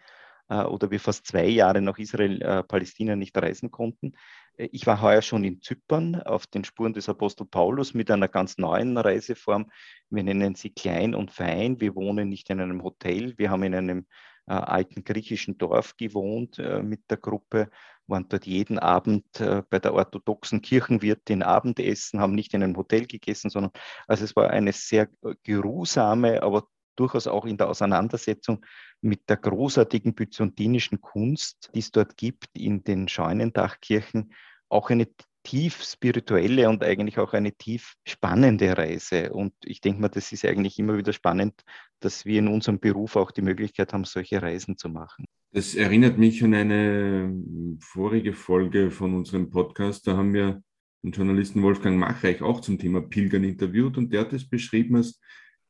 äh, 0.49 0.65
oder 0.65 0.91
wir 0.91 1.01
fast 1.01 1.27
zwei 1.27 1.47
Jahre 1.47 1.81
nach 1.81 1.99
Israel, 1.99 2.43
äh, 2.43 2.63
Palästina 2.65 3.17
nicht 3.17 3.37
reisen 3.37 3.71
konnten. 3.71 4.13
Äh, 4.61 4.69
ich 4.73 4.87
war 4.87 5.01
heuer 5.01 5.23
schon 5.23 5.45
in 5.45 5.61
Zypern 5.63 6.17
auf 6.23 6.47
den 6.47 6.65
Spuren 6.65 6.93
des 6.93 7.09
Apostel 7.09 7.47
Paulus 7.47 7.95
mit 7.95 8.11
einer 8.11 8.29
ganz 8.29 8.59
neuen 8.59 8.97
Reiseform. 8.97 9.71
Wir 10.11 10.23
nennen 10.23 10.55
sie 10.55 10.71
klein 10.71 11.15
und 11.15 11.31
fein. 11.31 11.81
Wir 11.81 11.95
wohnen 11.95 12.29
nicht 12.29 12.51
in 12.51 12.61
einem 12.61 12.83
Hotel. 12.83 13.35
Wir 13.39 13.51
haben 13.51 13.63
in 13.63 13.75
einem 13.75 14.07
äh, 14.47 14.53
alten 14.53 15.05
griechischen 15.05 15.59
Dorf 15.59 15.97
gewohnt 15.97 16.59
äh, 16.59 16.83
mit 16.83 17.11
der 17.11 17.19
Gruppe, 17.19 17.71
waren 18.07 18.29
dort 18.29 18.47
jeden 18.47 18.79
Abend 18.79 19.41
äh, 19.41 19.63
bei 19.71 19.79
der 19.79 19.95
orthodoxen 19.95 20.63
Kirchenwirtin 20.63 21.43
Abendessen, 21.43 22.21
haben 22.21 22.35
nicht 22.35 22.55
in 22.55 22.63
einem 22.63 22.77
Hotel 22.77 23.07
gegessen, 23.07 23.51
sondern 23.51 23.73
also 24.09 24.25
es 24.25 24.35
war 24.35 24.51
eine 24.51 24.73
sehr 24.73 25.09
äh, 25.23 25.35
geruhsame, 25.45 26.43
aber 26.43 26.67
durchaus 26.97 27.27
auch 27.27 27.47
in 27.47 27.57
der 27.57 27.69
Auseinandersetzung 27.69 28.65
mit 29.01 29.31
der 29.31 29.37
großartigen 29.37 30.15
byzantinischen 30.15 31.01
Kunst, 31.01 31.71
die 31.75 31.79
es 31.79 31.91
dort 31.91 32.17
gibt 32.17 32.49
in 32.53 32.85
den 32.85 33.09
Scheunendachkirchen, 33.09 34.35
auch 34.71 34.91
eine 34.91 35.07
tief 35.43 35.83
spirituelle 35.83 36.69
und 36.69 36.85
eigentlich 36.85 37.19
auch 37.19 37.33
eine 37.33 37.53
tief 37.53 37.95
spannende 38.07 38.77
Reise. 38.77 39.33
Und 39.33 39.53
ich 39.65 39.81
denke 39.81 40.01
mal, 40.01 40.09
das 40.09 40.33
ist 40.33 40.45
eigentlich 40.45 40.79
immer 40.79 40.97
wieder 40.97 41.13
spannend, 41.13 41.63
dass 42.01 42.25
wir 42.25 42.39
in 42.39 42.49
unserem 42.49 42.79
Beruf 42.79 43.17
auch 43.17 43.31
die 43.31 43.43
Möglichkeit 43.43 43.93
haben, 43.93 44.05
solche 44.05 44.43
Reisen 44.43 44.77
zu 44.77 44.89
machen. 44.89 45.27
Das 45.53 45.75
erinnert 45.75 46.19
mich 46.19 46.45
an 46.45 46.55
eine 46.55 47.35
vorige 47.81 48.33
Folge 48.33 48.91
von 48.91 49.15
unserem 49.15 49.51
Podcast. 49.51 50.07
Da 50.07 50.17
haben 50.17 50.33
wir 50.33 50.63
den 51.03 51.13
Journalisten 51.13 51.63
Wolfgang 51.63 51.99
Machreich 51.99 52.43
auch 52.43 52.61
zum 52.61 52.79
Thema 52.79 53.01
Pilgern 53.01 53.45
interviewt 53.45 53.97
und 53.97 54.13
der 54.13 54.21
hat 54.21 54.33
es 54.33 54.49
beschrieben 54.49 54.97
als 54.97 55.21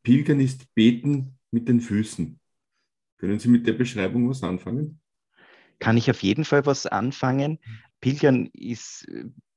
Pilgern 0.03 0.41
ist 0.41 0.75
Beten 0.75 1.39
mit 1.51 1.69
den 1.69 1.81
Füßen. 1.81 2.41
Können 3.19 3.39
Sie 3.39 3.49
mit 3.49 3.67
der 3.67 3.75
Beschreibung 3.75 4.29
was 4.29 4.43
anfangen? 4.43 5.01
Kann 5.79 5.97
ich 5.97 6.11
auf 6.11 6.23
jeden 6.23 6.45
Fall 6.45 6.67
was 6.67 6.87
anfangen. 6.87 7.59
Pilgern 8.01 8.47
ist 8.53 9.07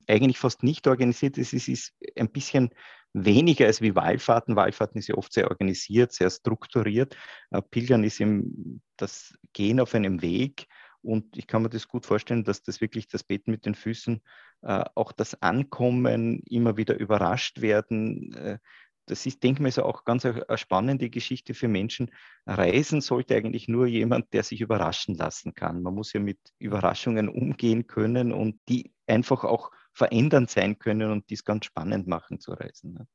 eigentlich 0.08 0.38
fast 0.38 0.64
nicht 0.64 0.88
organisiert 0.88 1.38
ist. 1.38 1.54
Es 1.54 1.68
ist 1.68 1.94
ein 2.18 2.30
bisschen 2.30 2.70
weniger 3.14 3.68
als 3.68 3.82
wie 3.82 3.96
Wallfahrten. 3.96 4.56
Wallfahrten 4.56 5.00
ist 5.00 5.08
ja 5.08 5.16
oft 5.16 5.34
sehr 5.34 5.50
organisiert, 5.50 6.12
sehr 6.12 6.30
strukturiert. 6.30 7.16
Äh, 7.52 7.62
Pilgern 7.62 8.04
ist 8.04 8.20
eben 8.20 8.82
das 8.98 9.34
Gehen 9.54 9.80
auf 9.80 9.94
einem 9.96 10.22
Weg. 10.22 10.68
Und 11.02 11.38
ich 11.38 11.48
kann 11.48 11.62
mir 11.62 11.70
das 11.70 11.88
gut 11.88 12.06
vorstellen, 12.06 12.46
dass 12.46 12.64
das 12.64 12.80
wirklich 12.80 13.08
das 13.08 13.24
Beten 13.24 13.52
mit 13.52 13.66
den 13.66 13.76
Füßen, 13.76 14.22
äh, 14.62 14.86
auch 14.96 15.12
das 15.12 15.42
Ankommen, 15.42 16.42
immer 16.50 16.78
wieder 16.78 16.98
überrascht 16.98 17.62
werden, 17.62 18.34
äh, 18.34 18.58
das 19.05 19.25
ist, 19.25 19.43
denke 19.43 19.60
ich 19.60 19.63
mal, 19.63 19.72
so 19.72 19.83
auch 19.83 20.05
ganz 20.05 20.25
eine, 20.25 20.48
eine 20.48 20.57
spannende 20.57 21.10
Geschichte 21.10 21.53
für 21.53 21.67
Menschen. 21.67 22.12
Reisen 22.45 23.01
sollte 23.01 23.36
eigentlich 23.36 23.67
nur 23.67 23.88
jemand, 23.88 24.33
der 24.33 24.43
sich 24.43 24.62
überraschen 24.62 25.15
lassen 25.15 25.53
kann. 25.53 25.81
Man 25.81 25.93
muss 25.93 26.13
ja 26.13 26.19
mit 26.19 26.39
Überraschungen 26.60 27.29
umgehen 27.29 27.88
können 27.88 28.31
und 28.31 28.60
die 28.69 28.93
einfach 29.07 29.43
auch 29.43 29.72
verändernd 29.93 30.50
sein 30.50 30.79
können 30.79 31.12
und 31.12 31.29
dies 31.29 31.43
ganz 31.43 31.65
spannend 31.65 32.07
machen 32.07 32.39
zu 32.39 32.53
reisen. 32.53 32.93
Ne? 32.93 33.07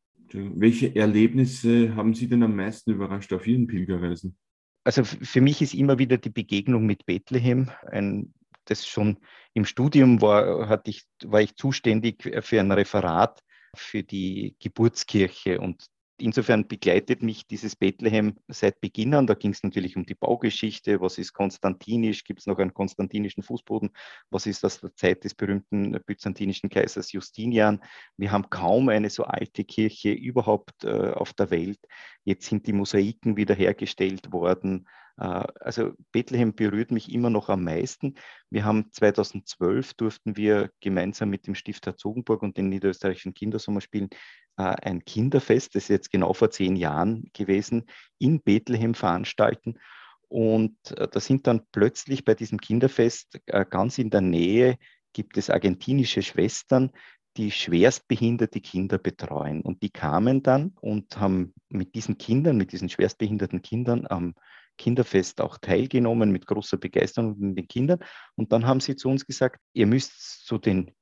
Welche 0.56 0.94
Erlebnisse 0.94 1.94
haben 1.96 2.14
Sie 2.14 2.28
denn 2.28 2.42
am 2.42 2.54
meisten 2.54 2.92
überrascht 2.92 3.32
auf 3.32 3.46
Ihren 3.46 3.66
Pilgerreisen? 3.66 4.36
Also 4.84 5.04
für 5.04 5.40
mich 5.40 5.60
ist 5.60 5.74
immer 5.74 5.98
wieder 5.98 6.18
die 6.18 6.30
Begegnung 6.30 6.86
mit 6.86 7.04
Bethlehem 7.04 7.70
ein 7.90 8.32
das 8.70 8.86
schon 8.86 9.18
im 9.54 9.64
Studium 9.64 10.20
war, 10.20 10.68
hatte 10.68 10.90
ich, 10.90 11.04
war 11.24 11.40
ich 11.40 11.56
zuständig 11.56 12.22
für 12.42 12.60
ein 12.60 12.72
Referat 12.72 13.42
für 13.74 14.02
die 14.02 14.56
Geburtskirche 14.58 15.60
und 15.60 15.86
insofern 16.20 16.66
begleitet 16.66 17.22
mich 17.22 17.46
dieses 17.46 17.76
Bethlehem 17.76 18.36
seit 18.48 18.80
Beginn 18.80 19.14
an. 19.14 19.26
Da 19.26 19.34
ging 19.34 19.52
es 19.52 19.62
natürlich 19.62 19.96
um 19.96 20.04
die 20.04 20.14
Baugeschichte. 20.14 21.00
Was 21.00 21.18
ist 21.18 21.32
konstantinisch? 21.32 22.24
Gibt 22.24 22.40
es 22.40 22.46
noch 22.46 22.58
einen 22.58 22.74
konstantinischen 22.74 23.42
Fußboden? 23.42 23.90
Was 24.30 24.46
ist 24.46 24.64
aus 24.64 24.80
der 24.80 24.94
Zeit 24.94 25.24
des 25.24 25.34
berühmten 25.34 25.98
byzantinischen 26.06 26.70
Kaisers 26.70 27.12
Justinian? 27.12 27.80
Wir 28.16 28.32
haben 28.32 28.50
kaum 28.50 28.88
eine 28.88 29.10
so 29.10 29.24
alte 29.24 29.64
Kirche 29.64 30.10
überhaupt 30.10 30.84
äh, 30.84 31.12
auf 31.12 31.32
der 31.32 31.50
Welt. 31.50 31.80
Jetzt 32.24 32.46
sind 32.46 32.66
die 32.66 32.72
Mosaiken 32.72 33.36
wiederhergestellt 33.36 34.32
worden. 34.32 34.86
Äh, 35.18 35.44
also 35.60 35.92
Bethlehem 36.12 36.54
berührt 36.54 36.90
mich 36.90 37.12
immer 37.12 37.30
noch 37.30 37.48
am 37.48 37.64
meisten. 37.64 38.14
Wir 38.50 38.64
haben 38.64 38.90
2012 38.92 39.94
durften 39.94 40.36
wir 40.36 40.70
gemeinsam 40.80 41.30
mit 41.30 41.46
dem 41.46 41.54
Stift 41.54 41.86
Herzogenburg 41.86 42.42
und 42.42 42.56
den 42.56 42.68
niederösterreichischen 42.68 43.34
Kindersommerspielen 43.34 44.10
äh, 44.56 44.62
ein 44.62 45.04
Kinderfest, 45.04 45.74
das 45.74 45.84
ist 45.84 45.88
jetzt 45.88 46.10
genau 46.10 46.32
vor 46.32 46.50
zehn 46.50 46.76
Jahren 46.76 47.30
gewesen, 47.32 47.86
in 48.18 48.40
Bethlehem 48.40 48.94
veranstalten. 48.94 49.78
Und 50.28 50.76
äh, 50.96 51.08
da 51.08 51.20
sind 51.20 51.46
dann 51.46 51.62
plötzlich 51.72 52.24
bei 52.24 52.34
diesem 52.34 52.58
Kinderfest 52.58 53.40
ganz 53.70 53.98
in 53.98 54.10
der 54.10 54.20
Nähe 54.20 54.78
gibt 55.14 55.38
es 55.38 55.50
argentinische 55.50 56.22
Schwestern, 56.22 56.92
die 57.38 57.50
schwerstbehinderte 57.50 58.60
Kinder 58.60 58.98
betreuen. 58.98 59.62
Und 59.62 59.82
die 59.82 59.90
kamen 59.90 60.42
dann 60.42 60.72
und 60.80 61.18
haben 61.18 61.54
mit 61.68 61.94
diesen 61.94 62.18
Kindern, 62.18 62.56
mit 62.56 62.72
diesen 62.72 62.88
schwerstbehinderten 62.88 63.62
Kindern 63.62 64.06
am 64.06 64.34
Kinderfest 64.78 65.42
auch 65.42 65.58
teilgenommen 65.58 66.32
mit 66.32 66.46
großer 66.46 66.78
Begeisterung 66.78 67.38
mit 67.38 67.58
den 67.58 67.68
Kindern. 67.68 67.98
Und 68.36 68.52
dann 68.52 68.66
haben 68.66 68.80
sie 68.80 68.96
zu 68.96 69.10
uns 69.10 69.26
gesagt, 69.26 69.60
ihr 69.74 69.86
müsst 69.86 70.46
zu 70.46 70.56
den 70.56 70.92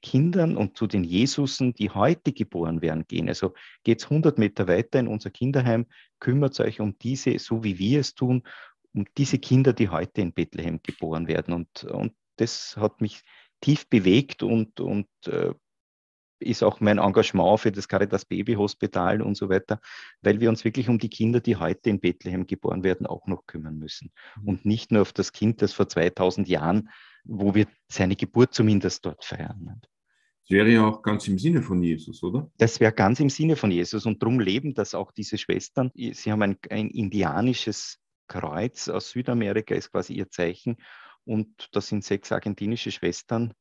Kindern 0.00 0.56
und 0.56 0.76
zu 0.76 0.86
den 0.86 1.02
Jesusen, 1.02 1.74
die 1.74 1.90
heute 1.90 2.32
geboren 2.32 2.82
werden, 2.82 3.06
gehen. 3.06 3.28
Also 3.28 3.54
geht 3.84 4.02
es 4.02 4.10
100 4.10 4.38
Meter 4.38 4.68
weiter 4.68 5.00
in 5.00 5.08
unser 5.08 5.30
Kinderheim, 5.30 5.86
kümmert 6.20 6.58
euch 6.60 6.80
um 6.80 6.98
diese, 6.98 7.38
so 7.38 7.64
wie 7.64 7.78
wir 7.78 8.00
es 8.00 8.14
tun, 8.14 8.42
um 8.94 9.06
diese 9.16 9.38
Kinder, 9.38 9.72
die 9.72 9.88
heute 9.88 10.20
in 10.20 10.32
Bethlehem 10.32 10.80
geboren 10.82 11.26
werden. 11.26 11.54
Und, 11.54 11.84
und 11.84 12.12
das 12.36 12.76
hat 12.76 13.00
mich 13.00 13.22
tief 13.60 13.88
bewegt 13.88 14.42
und, 14.42 14.78
und 14.78 15.08
äh, 15.26 15.54
ist 16.44 16.62
auch 16.62 16.80
mein 16.80 16.98
Engagement 16.98 17.60
für 17.60 17.72
das 17.72 17.88
Caritas 17.88 18.24
Baby 18.24 18.54
Hospital 18.54 19.22
und 19.22 19.36
so 19.36 19.48
weiter, 19.48 19.80
weil 20.22 20.40
wir 20.40 20.48
uns 20.48 20.64
wirklich 20.64 20.88
um 20.88 20.98
die 20.98 21.08
Kinder, 21.08 21.40
die 21.40 21.56
heute 21.56 21.90
in 21.90 22.00
Bethlehem 22.00 22.46
geboren 22.46 22.84
werden, 22.84 23.06
auch 23.06 23.26
noch 23.26 23.46
kümmern 23.46 23.78
müssen. 23.78 24.12
Mhm. 24.40 24.48
Und 24.48 24.64
nicht 24.64 24.92
nur 24.92 25.02
auf 25.02 25.12
das 25.12 25.32
Kind, 25.32 25.62
das 25.62 25.72
vor 25.72 25.88
2000 25.88 26.48
Jahren, 26.48 26.90
wo 27.24 27.54
wir 27.54 27.66
seine 27.88 28.16
Geburt 28.16 28.54
zumindest 28.54 29.04
dort 29.06 29.24
feiern. 29.24 29.80
Das 30.46 30.50
wäre 30.50 30.68
ja 30.68 30.86
auch 30.86 31.00
ganz 31.02 31.26
im 31.26 31.38
Sinne 31.38 31.62
von 31.62 31.82
Jesus, 31.82 32.22
oder? 32.22 32.50
Das 32.58 32.78
wäre 32.78 32.92
ganz 32.92 33.18
im 33.18 33.30
Sinne 33.30 33.56
von 33.56 33.70
Jesus. 33.70 34.04
Und 34.04 34.22
darum 34.22 34.40
leben 34.40 34.74
das 34.74 34.94
auch 34.94 35.10
diese 35.10 35.38
Schwestern. 35.38 35.90
Sie 35.94 36.30
haben 36.30 36.42
ein, 36.42 36.58
ein 36.68 36.90
indianisches 36.90 37.98
Kreuz 38.28 38.88
aus 38.88 39.10
Südamerika, 39.10 39.74
ist 39.74 39.90
quasi 39.90 40.14
ihr 40.14 40.30
Zeichen. 40.30 40.76
Und 41.24 41.70
das 41.72 41.88
sind 41.88 42.04
sechs 42.04 42.30
argentinische 42.30 42.90
Schwestern, 42.90 43.54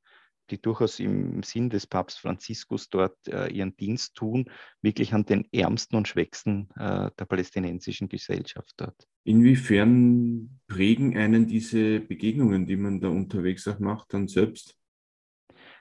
die 0.49 0.61
durchaus 0.61 0.99
im 0.99 1.43
Sinn 1.43 1.69
des 1.69 1.87
Papst 1.87 2.19
Franziskus 2.19 2.89
dort 2.89 3.17
äh, 3.27 3.47
ihren 3.47 3.75
Dienst 3.75 4.15
tun, 4.15 4.49
wirklich 4.81 5.13
an 5.13 5.25
den 5.25 5.47
Ärmsten 5.51 5.95
und 5.95 6.07
Schwächsten 6.07 6.69
äh, 6.75 7.09
der 7.17 7.25
palästinensischen 7.25 8.09
Gesellschaft 8.09 8.73
dort. 8.77 9.07
Inwiefern 9.23 10.59
prägen 10.67 11.17
einen 11.17 11.47
diese 11.47 11.99
Begegnungen, 11.99 12.65
die 12.65 12.75
man 12.75 12.99
da 12.99 13.07
unterwegs 13.07 13.67
auch 13.67 13.79
macht, 13.79 14.13
dann 14.13 14.27
selbst? 14.27 14.77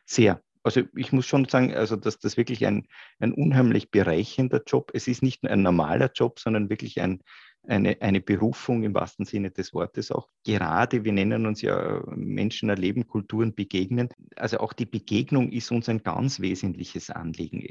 Sehr. 0.05 0.43
Also 0.63 0.83
ich 0.95 1.13
muss 1.13 1.27
schon 1.27 1.47
sagen, 1.47 1.75
also 1.75 1.97
dass 1.97 2.19
das 2.19 2.37
wirklich 2.37 2.67
ein, 2.67 2.87
ein 3.19 3.33
unheimlich 3.33 3.91
bereichender 3.91 4.63
Job. 4.67 4.91
Es 4.95 5.09
ist 5.09 5.23
nicht 5.23 5.43
nur 5.43 5.53
ein 5.53 5.63
normaler 5.63 6.11
Job, 6.15 6.39
sondern 6.39 6.71
wirklich 6.71 7.01
ein, 7.01 7.23
eine, 7.67 8.01
eine 8.01 8.21
Berufung 8.21 8.83
im 8.83 8.95
wahrsten 8.95 9.25
Sinne 9.25 9.51
des 9.51 9.73
Wortes 9.73 10.11
auch. 10.11 10.29
Gerade, 10.45 11.05
wir 11.05 11.13
nennen 11.13 11.47
uns 11.47 11.63
ja 11.63 12.03
Menschen 12.15 12.69
erleben, 12.69 13.07
Kulturen 13.07 13.55
begegnen. 13.55 14.09
Also 14.37 14.59
auch 14.59 14.73
die 14.73 14.87
Begegnung 14.87 15.51
ist 15.53 15.71
uns 15.71 15.89
ein 15.89 16.03
ganz 16.03 16.41
wesentliches 16.41 17.11
Anliegen. 17.11 17.65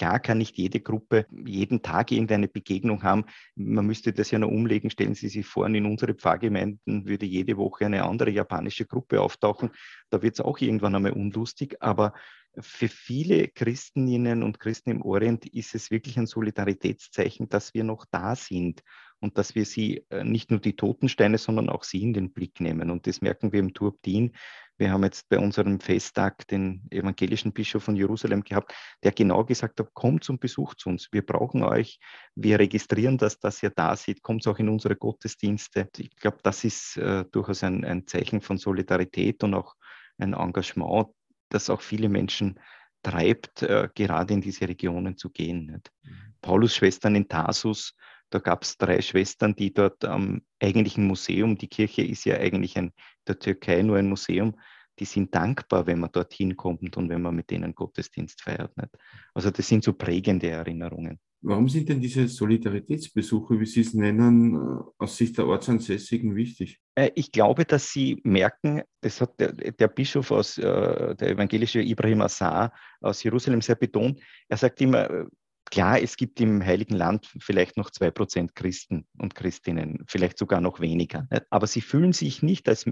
Klar 0.00 0.18
kann 0.18 0.38
nicht 0.38 0.56
jede 0.56 0.80
Gruppe 0.80 1.26
jeden 1.44 1.82
Tag 1.82 2.10
irgendeine 2.10 2.48
Begegnung 2.48 3.02
haben. 3.02 3.26
Man 3.54 3.84
müsste 3.84 4.14
das 4.14 4.30
ja 4.30 4.38
noch 4.38 4.48
umlegen. 4.48 4.88
Stellen 4.88 5.14
Sie 5.14 5.28
sich 5.28 5.44
vor, 5.44 5.66
in 5.66 5.84
unsere 5.84 6.14
Pfarrgemeinden 6.14 7.04
würde 7.06 7.26
jede 7.26 7.58
Woche 7.58 7.84
eine 7.84 8.06
andere 8.06 8.30
japanische 8.30 8.86
Gruppe 8.86 9.20
auftauchen. 9.20 9.68
Da 10.08 10.22
wird 10.22 10.36
es 10.36 10.40
auch 10.40 10.58
irgendwann 10.58 10.94
einmal 10.94 11.12
unlustig. 11.12 11.76
Aber 11.80 12.14
für 12.58 12.88
viele 12.88 13.48
Christinnen 13.48 14.42
und 14.42 14.58
Christen 14.58 14.88
im 14.88 15.02
Orient 15.02 15.44
ist 15.44 15.74
es 15.74 15.90
wirklich 15.90 16.18
ein 16.18 16.26
Solidaritätszeichen, 16.26 17.50
dass 17.50 17.74
wir 17.74 17.84
noch 17.84 18.06
da 18.10 18.36
sind 18.36 18.80
und 19.18 19.36
dass 19.36 19.54
wir 19.54 19.66
sie 19.66 20.06
äh, 20.08 20.24
nicht 20.24 20.50
nur 20.50 20.60
die 20.60 20.76
Totensteine, 20.76 21.36
sondern 21.36 21.68
auch 21.68 21.84
sie 21.84 22.02
in 22.02 22.14
den 22.14 22.32
Blick 22.32 22.58
nehmen. 22.62 22.90
Und 22.90 23.06
das 23.06 23.20
merken 23.20 23.52
wir 23.52 23.60
im 23.60 23.74
Turbdin. 23.74 24.32
Wir 24.80 24.92
haben 24.92 25.04
jetzt 25.04 25.28
bei 25.28 25.38
unserem 25.38 25.78
Festtag 25.78 26.48
den 26.48 26.80
evangelischen 26.90 27.52
Bischof 27.52 27.84
von 27.84 27.96
Jerusalem 27.96 28.42
gehabt, 28.42 28.72
der 29.02 29.12
genau 29.12 29.44
gesagt 29.44 29.78
hat, 29.78 29.92
kommt 29.92 30.24
zum 30.24 30.38
Besuch 30.38 30.74
zu 30.74 30.88
uns. 30.88 31.08
Wir 31.12 31.20
brauchen 31.20 31.62
euch. 31.62 32.00
Wir 32.34 32.58
registrieren 32.58 33.18
das, 33.18 33.38
dass 33.38 33.62
ihr 33.62 33.68
da 33.68 33.94
seid. 33.94 34.22
Kommt 34.22 34.48
auch 34.48 34.58
in 34.58 34.70
unsere 34.70 34.96
Gottesdienste. 34.96 35.90
Ich 35.98 36.16
glaube, 36.16 36.38
das 36.42 36.64
ist 36.64 36.96
äh, 36.96 37.26
durchaus 37.30 37.62
ein, 37.62 37.84
ein 37.84 38.06
Zeichen 38.06 38.40
von 38.40 38.56
Solidarität 38.56 39.44
und 39.44 39.52
auch 39.52 39.74
ein 40.16 40.32
Engagement, 40.32 41.08
das 41.50 41.68
auch 41.68 41.82
viele 41.82 42.08
Menschen 42.08 42.58
treibt, 43.02 43.62
äh, 43.62 43.90
gerade 43.94 44.32
in 44.32 44.40
diese 44.40 44.66
Regionen 44.66 45.18
zu 45.18 45.28
gehen. 45.28 45.82
Mhm. 46.02 46.34
Paulus 46.40 46.74
Schwestern 46.74 47.16
in 47.16 47.28
Tarsus, 47.28 47.94
da 48.30 48.38
gab 48.38 48.62
es 48.62 48.78
drei 48.78 49.02
Schwestern, 49.02 49.54
die 49.54 49.74
dort 49.74 50.04
am 50.04 50.42
eigentlichen 50.60 51.06
Museum, 51.06 51.58
die 51.58 51.68
Kirche 51.68 52.02
ist 52.02 52.24
ja 52.24 52.36
eigentlich 52.36 52.76
in 52.76 52.92
der 53.26 53.38
Türkei 53.38 53.82
nur 53.82 53.96
ein 53.96 54.08
Museum, 54.08 54.54
die 54.98 55.04
sind 55.04 55.34
dankbar, 55.34 55.86
wenn 55.86 56.00
man 56.00 56.12
dorthin 56.12 56.56
kommt 56.56 56.96
und 56.96 57.08
wenn 57.08 57.22
man 57.22 57.34
mit 57.34 57.50
denen 57.50 57.74
Gottesdienst 57.74 58.42
feiert. 58.42 58.76
Nicht? 58.76 58.90
Also 59.34 59.50
das 59.50 59.66
sind 59.66 59.82
so 59.82 59.94
prägende 59.94 60.48
Erinnerungen. 60.48 61.18
Warum 61.42 61.70
sind 61.70 61.88
denn 61.88 62.02
diese 62.02 62.28
Solidaritätsbesuche, 62.28 63.58
wie 63.58 63.64
Sie 63.64 63.80
es 63.80 63.94
nennen, 63.94 64.54
äh, 64.54 64.82
aus 64.98 65.16
Sicht 65.16 65.38
der 65.38 65.46
Ortsansässigen 65.46 66.36
wichtig? 66.36 66.78
Äh, 66.94 67.12
ich 67.14 67.32
glaube, 67.32 67.64
dass 67.64 67.90
Sie 67.90 68.20
merken, 68.24 68.82
das 69.00 69.22
hat 69.22 69.40
der, 69.40 69.52
der 69.52 69.88
Bischof 69.88 70.30
aus, 70.32 70.58
äh, 70.58 71.16
der 71.16 71.30
evangelische 71.30 71.80
Ibrahim 71.80 72.20
Assar 72.20 72.74
aus 73.00 73.22
Jerusalem 73.22 73.62
sehr 73.62 73.76
betont. 73.76 74.20
Er 74.48 74.58
sagt 74.58 74.82
immer, 74.82 75.28
Klar, 75.70 76.02
es 76.02 76.16
gibt 76.16 76.40
im 76.40 76.64
Heiligen 76.64 76.96
Land 76.96 77.32
vielleicht 77.38 77.76
noch 77.76 77.90
zwei 77.90 78.10
Prozent 78.10 78.56
Christen 78.56 79.06
und 79.18 79.36
Christinnen, 79.36 80.04
vielleicht 80.08 80.36
sogar 80.36 80.60
noch 80.60 80.80
weniger. 80.80 81.28
Aber 81.48 81.68
sie 81.68 81.80
fühlen 81.80 82.12
sich 82.12 82.42
nicht 82.42 82.68
als, 82.68 82.86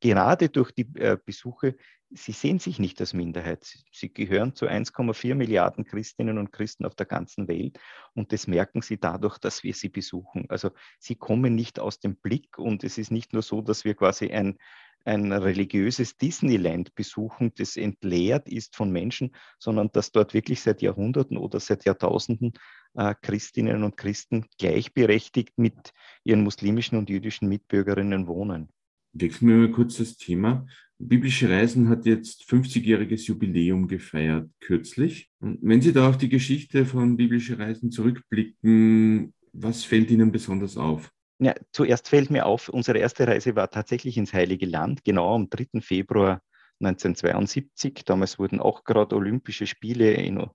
gerade 0.00 0.48
durch 0.48 0.70
die 0.70 0.88
äh, 0.94 1.16
Besuche, 1.24 1.74
sie 2.10 2.32
sehen 2.32 2.58
sich 2.58 2.78
nicht 2.78 3.00
als 3.00 3.14
Minderheit. 3.14 3.64
Sie 3.92 4.12
gehören 4.12 4.54
zu 4.54 4.66
1,4 4.66 5.34
Milliarden 5.34 5.84
Christinnen 5.84 6.38
und 6.38 6.52
Christen 6.52 6.84
auf 6.84 6.94
der 6.94 7.06
ganzen 7.06 7.48
Welt 7.48 7.78
und 8.14 8.32
das 8.32 8.46
merken 8.46 8.82
sie 8.82 8.98
dadurch, 8.98 9.38
dass 9.38 9.62
wir 9.62 9.74
sie 9.74 9.88
besuchen. 9.88 10.46
Also 10.48 10.70
sie 10.98 11.16
kommen 11.16 11.54
nicht 11.54 11.78
aus 11.78 12.00
dem 12.00 12.16
Blick 12.16 12.58
und 12.58 12.84
es 12.84 12.98
ist 12.98 13.10
nicht 13.10 13.32
nur 13.32 13.42
so, 13.42 13.62
dass 13.62 13.84
wir 13.84 13.94
quasi 13.94 14.30
ein, 14.30 14.56
ein 15.04 15.32
religiöses 15.32 16.16
Disneyland 16.16 16.94
besuchen, 16.94 17.52
das 17.56 17.76
entleert 17.76 18.48
ist 18.48 18.76
von 18.76 18.90
Menschen, 18.90 19.32
sondern 19.58 19.90
dass 19.92 20.12
dort 20.12 20.34
wirklich 20.34 20.60
seit 20.60 20.82
Jahrhunderten 20.82 21.36
oder 21.36 21.60
seit 21.60 21.84
Jahrtausenden 21.84 22.52
äh, 22.94 23.14
Christinnen 23.22 23.82
und 23.82 23.96
Christen 23.96 24.46
gleichberechtigt 24.58 25.58
mit 25.58 25.92
ihren 26.24 26.42
muslimischen 26.42 26.98
und 26.98 27.08
jüdischen 27.10 27.48
Mitbürgerinnen 27.48 28.26
wohnen. 28.26 28.68
Wechseln 29.12 29.48
wir 29.48 29.56
mal 29.56 29.70
kurz 29.70 29.96
das 29.96 30.16
Thema. 30.16 30.66
Biblische 30.98 31.48
Reisen 31.48 31.88
hat 31.88 32.04
jetzt 32.04 32.42
50-jähriges 32.42 33.26
Jubiläum 33.26 33.88
gefeiert, 33.88 34.50
kürzlich. 34.60 35.30
Und 35.40 35.58
wenn 35.62 35.80
Sie 35.80 35.92
da 35.92 36.08
auf 36.08 36.18
die 36.18 36.28
Geschichte 36.28 36.84
von 36.84 37.16
Biblische 37.16 37.58
Reisen 37.58 37.90
zurückblicken, 37.90 39.32
was 39.52 39.84
fällt 39.84 40.10
Ihnen 40.10 40.30
besonders 40.30 40.76
auf? 40.76 41.10
Ja, 41.42 41.54
zuerst 41.72 42.08
fällt 42.08 42.30
mir 42.30 42.44
auf, 42.44 42.68
unsere 42.68 42.98
erste 42.98 43.26
Reise 43.26 43.56
war 43.56 43.70
tatsächlich 43.70 44.18
ins 44.18 44.34
Heilige 44.34 44.66
Land, 44.66 45.04
genau 45.04 45.34
am 45.34 45.48
3. 45.48 45.80
Februar 45.80 46.42
1972. 46.80 48.04
Damals 48.04 48.38
wurden 48.38 48.60
auch 48.60 48.84
gerade 48.84 49.16
Olympische 49.16 49.66
Spiele 49.66 50.12
in, 50.12 50.46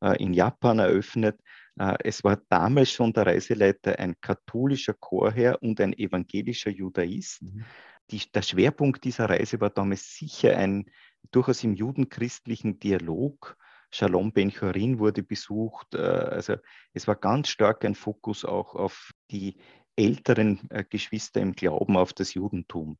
äh, 0.00 0.20
in 0.20 0.34
Japan 0.34 0.80
eröffnet. 0.80 1.38
Äh, 1.78 1.96
es 2.02 2.24
war 2.24 2.40
damals 2.48 2.90
schon 2.90 3.12
der 3.12 3.26
Reiseleiter 3.26 3.98
ein 4.00 4.16
katholischer 4.20 4.94
Chorherr 4.94 5.62
und 5.62 5.80
ein 5.80 5.92
evangelischer 5.92 6.70
Judaist. 6.70 7.42
Mhm. 7.42 7.64
Die, 8.10 8.20
der 8.32 8.42
Schwerpunkt 8.42 9.04
dieser 9.04 9.30
Reise 9.30 9.60
war 9.60 9.70
damals 9.70 10.16
sicher 10.16 10.56
ein 10.56 10.90
durchaus 11.30 11.62
im 11.62 11.74
judenchristlichen 11.74 12.80
Dialog. 12.80 13.56
Shalom 13.94 14.32
Ben 14.32 14.52
Chorin 14.52 14.98
wurde 14.98 15.22
besucht. 15.22 15.94
Äh, 15.94 15.98
also 15.98 16.56
es 16.94 17.06
war 17.06 17.16
ganz 17.16 17.48
stark 17.48 17.84
ein 17.84 17.94
Fokus 17.94 18.44
auch 18.44 18.74
auf 18.74 19.12
die 19.30 19.56
älteren 19.96 20.60
äh, 20.70 20.84
Geschwister 20.88 21.40
im 21.40 21.52
Glauben 21.52 21.96
auf 21.96 22.12
das 22.12 22.34
Judentum. 22.34 22.98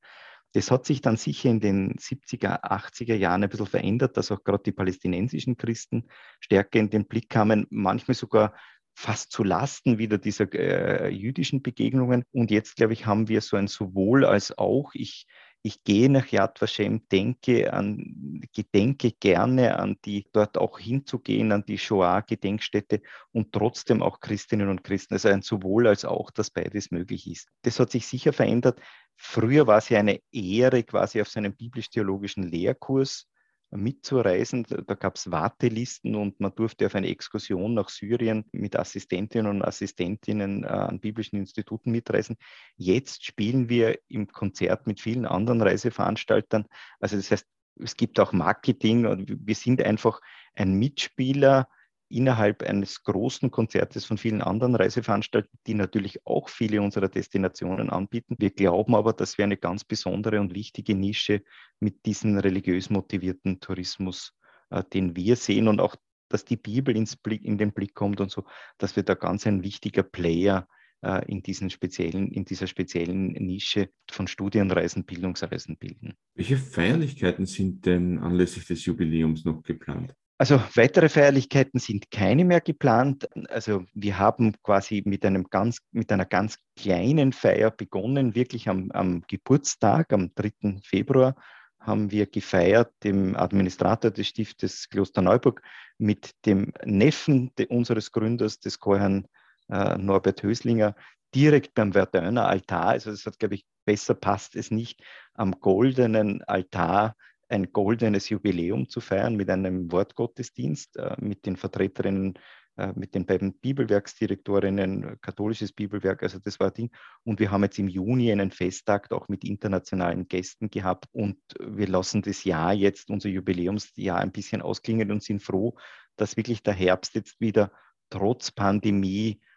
Das 0.52 0.70
hat 0.70 0.84
sich 0.84 1.00
dann 1.00 1.16
sicher 1.16 1.49
in 1.49 1.61
den 1.61 1.96
70er, 1.96 2.62
80er 2.62 3.14
Jahren 3.14 3.42
ein 3.42 3.49
bisschen 3.49 3.66
verändert, 3.66 4.16
dass 4.16 4.30
auch 4.30 4.44
gerade 4.44 4.62
die 4.64 4.72
palästinensischen 4.72 5.56
Christen 5.56 6.08
stärker 6.40 6.78
in 6.78 6.90
den 6.90 7.06
Blick 7.06 7.30
kamen, 7.30 7.66
manchmal 7.70 8.14
sogar 8.14 8.55
fast 8.94 9.33
zu 9.33 9.44
Lasten 9.44 9.96
wieder 9.96 10.18
dieser 10.18 10.52
äh, 10.52 11.09
jüdischen 11.09 11.62
Begegnungen. 11.62 12.24
Und 12.33 12.50
jetzt, 12.50 12.76
glaube 12.76 12.92
ich, 12.92 13.07
haben 13.07 13.28
wir 13.28 13.40
so 13.40 13.57
ein 13.57 13.66
sowohl 13.66 14.26
als 14.26 14.57
auch. 14.59 14.90
Ich 14.92 15.26
ich 15.62 15.85
gehe 15.85 16.11
nach 16.11 16.27
Yad 16.27 16.61
Vashem, 16.61 17.07
denke 17.09 17.72
an, 17.72 18.42
gedenke 18.53 19.12
gerne 19.12 19.79
an 19.79 19.96
die, 20.05 20.27
dort 20.33 20.59
auch 20.59 20.79
hinzugehen, 20.79 21.53
an 21.53 21.64
die 21.64 21.79
Shoah-Gedenkstätte 21.79 23.01
und 23.31 23.53
trotzdem 23.53 24.03
auch 24.03 24.20
Christinnen 24.20 24.68
und 24.68 24.83
Christen. 24.83 25.14
Also 25.14 25.29
ein 25.29 25.42
sowohl 25.42 25.87
als 25.87 26.05
auch, 26.05 26.33
dass 26.33 26.51
beides 26.51 26.90
möglich 26.90 27.31
ist. 27.31 27.48
Das 27.62 27.79
hat 27.79 27.92
sich 27.92 28.07
sicher 28.07 28.33
verändert. 28.33 28.81
Früher 29.16 29.68
war 29.68 29.79
es 29.79 29.88
ja 29.88 30.01
eine 30.01 30.20
Ehre, 30.33 30.83
quasi 30.83 31.20
auf 31.20 31.29
seinem 31.29 31.55
biblisch-theologischen 31.55 32.42
Lehrkurs 32.42 33.29
mitzureisen. 33.72 34.64
Da 34.64 34.94
gab 34.94 35.16
es 35.16 35.30
Wartelisten 35.30 36.14
und 36.14 36.40
man 36.40 36.54
durfte 36.54 36.87
auf 36.87 36.94
eine 36.94 37.08
Exkursion 37.08 37.74
nach 37.74 37.88
Syrien 37.88 38.44
mit 38.52 38.76
Assistentinnen 38.76 39.50
und 39.50 39.62
Assistentinnen 39.62 40.64
äh, 40.64 40.68
an 40.68 41.00
biblischen 41.00 41.37
Instituten 41.37 41.90
mitreisen. 41.90 42.37
Jetzt 42.76 43.24
spielen 43.24 43.68
wir 43.68 43.98
im 44.08 44.28
Konzert 44.28 44.87
mit 44.87 45.00
vielen 45.00 45.26
anderen 45.26 45.62
Reiseveranstaltern. 45.62 46.66
Also 47.00 47.16
das 47.16 47.30
heißt, 47.30 47.46
es 47.76 47.96
gibt 47.96 48.20
auch 48.20 48.32
Marketing 48.32 49.06
und 49.06 49.35
wir 49.46 49.54
sind 49.54 49.82
einfach 49.82 50.20
ein 50.54 50.74
Mitspieler 50.74 51.68
innerhalb 52.12 52.62
eines 52.62 53.03
großen 53.03 53.51
Konzertes 53.51 54.05
von 54.05 54.18
vielen 54.18 54.42
anderen 54.42 54.75
Reiseveranstaltern, 54.75 55.59
die 55.66 55.75
natürlich 55.75 56.27
auch 56.27 56.48
viele 56.48 56.83
unserer 56.83 57.09
Destinationen 57.09 57.90
anbieten. 57.90 58.37
Wir 58.38 58.51
glauben 58.51 58.94
aber, 58.94 59.12
dass 59.12 59.38
wir 59.38 59.44
eine 59.44 59.57
ganz 59.57 59.85
besondere 59.85 60.40
und 60.40 60.55
wichtige 60.55 60.94
Nische 60.94 61.42
mit 61.81 62.05
diesem 62.07 62.38
religiös 62.38 62.90
motivierten 62.90 63.61
Tourismus, 63.61 64.33
äh, 64.70 64.83
den 64.92 65.16
wir 65.16 65.37
sehen 65.37 65.68
und 65.68 65.81
auch, 65.81 65.96
dass 66.29 66.44
die 66.44 66.57
Bibel 66.57 66.96
ins 66.96 67.16
Blick, 67.16 67.44
in 67.44 67.59
den 67.59 67.72
Blick 67.72 67.94
kommt 67.94 68.20
und 68.20 68.31
so, 68.31 68.44
dass 68.79 68.96
wir 68.96 69.03
da 69.03 69.14
ganz 69.14 69.46
ein 69.46 69.62
wichtiger 69.62 70.03
Player 70.03 70.66
äh, 71.03 71.25
in, 71.31 71.42
diesen 71.42 71.68
speziellen, 71.68 72.31
in 72.31 72.44
dieser 72.44 72.66
speziellen 72.66 73.33
Nische 73.33 73.90
von 74.11 74.29
Studienreisen, 74.29 75.05
Bildungsreisen 75.05 75.77
bilden. 75.77 76.14
Welche 76.35 76.57
Feierlichkeiten 76.57 77.44
sind 77.44 77.87
denn 77.87 78.18
anlässlich 78.18 78.66
des 78.66 78.85
Jubiläums 78.85 79.44
noch 79.44 79.62
geplant? 79.62 80.14
Also 80.42 80.61
weitere 80.74 81.09
Feierlichkeiten 81.09 81.78
sind 81.78 82.11
keine 82.11 82.44
mehr 82.44 82.61
geplant. 82.61 83.28
Also 83.48 83.85
wir 83.94 84.18
haben 84.18 84.57
quasi 84.64 85.00
mit, 85.07 85.24
einem 85.24 85.44
ganz, 85.44 85.78
mit 85.92 86.11
einer 86.11 86.24
ganz 86.24 86.57
kleinen 86.74 87.33
Feier 87.33 87.70
begonnen, 87.70 88.35
wirklich 88.35 88.68
am, 88.68 88.90
am 88.90 89.22
Geburtstag, 89.28 90.12
am 90.12 90.35
3. 90.35 90.81
Februar 90.83 91.37
haben 91.78 92.11
wir 92.11 92.26
gefeiert, 92.26 92.92
dem 93.05 93.37
Administrator 93.37 94.11
des 94.11 94.26
Stiftes 94.26 94.88
Kloster 94.88 95.22
Neuburg 95.22 95.62
mit 95.98 96.33
dem 96.44 96.72
Neffen 96.85 97.55
de, 97.57 97.68
unseres 97.68 98.11
Gründers, 98.11 98.59
des 98.59 98.81
Chorherrn 98.81 99.28
äh, 99.68 99.96
Norbert 99.96 100.42
Höslinger, 100.42 100.96
direkt 101.37 101.72
beim 101.74 101.92
Verdöner 101.92 102.48
Altar. 102.48 102.88
Also 102.88 103.12
das 103.12 103.24
hat, 103.26 103.38
glaube 103.38 103.55
ich, 103.55 103.64
besser 103.85 104.14
passt 104.14 104.57
es 104.57 104.72
nicht 104.72 105.05
am 105.35 105.52
goldenen 105.61 106.42
Altar 106.42 107.14
ein 107.52 107.72
goldenes 107.72 108.28
Jubiläum 108.28 108.88
zu 108.88 109.00
feiern 109.00 109.36
mit 109.36 109.50
einem 109.50 109.92
Wortgottesdienst, 109.92 110.96
äh, 110.96 111.14
mit 111.20 111.46
den 111.46 111.56
Vertreterinnen, 111.56 112.38
äh, 112.76 112.92
mit 112.96 113.14
den 113.14 113.26
beiden 113.26 113.52
Bibelwerksdirektorinnen, 113.58 115.20
katholisches 115.20 115.72
Bibelwerk, 115.72 116.22
also 116.22 116.38
das 116.38 116.58
war 116.58 116.70
Ding. 116.70 116.90
Und 117.24 117.38
wir 117.38 117.50
haben 117.50 117.62
jetzt 117.62 117.78
im 117.78 117.88
Juni 117.88 118.32
einen 118.32 118.50
Festtag 118.50 119.12
auch 119.12 119.28
mit 119.28 119.44
internationalen 119.44 120.26
Gästen 120.26 120.70
gehabt 120.70 121.06
und 121.12 121.36
wir 121.60 121.86
lassen 121.86 122.22
das 122.22 122.44
Jahr 122.44 122.72
jetzt, 122.72 123.10
unser 123.10 123.28
Jubiläumsjahr 123.28 124.18
ein 124.18 124.32
bisschen 124.32 124.62
ausklingen 124.62 125.12
und 125.12 125.22
sind 125.22 125.42
froh, 125.42 125.76
dass 126.16 126.36
wirklich 126.36 126.62
der 126.62 126.74
Herbst 126.74 127.14
jetzt 127.14 127.40
wieder 127.40 127.70
trotz 128.08 128.50
Pandemie 128.50 129.40
äh, 129.40 129.51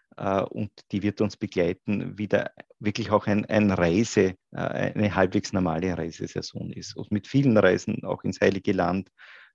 und 0.50 0.72
die 0.92 1.04
wird 1.04 1.20
uns 1.22 1.36
begleiten, 1.36 2.18
wieder 2.18 2.52
wirklich 2.80 3.12
auch 3.12 3.28
ein, 3.28 3.46
ein 3.46 3.72
Reise, 3.72 4.36
äh, 4.52 4.58
eine 4.58 5.14
halbwegs 5.14 5.52
normale 5.52 5.98
Reisesaison 5.98 6.72
ist. 6.72 6.96
Und 6.96 7.12
mit 7.12 7.28
vielen 7.28 7.58
Reisen 7.58 8.04
auch 8.04 8.24
ins 8.24 8.40
Heilige 8.40 8.72
Land, 8.72 9.10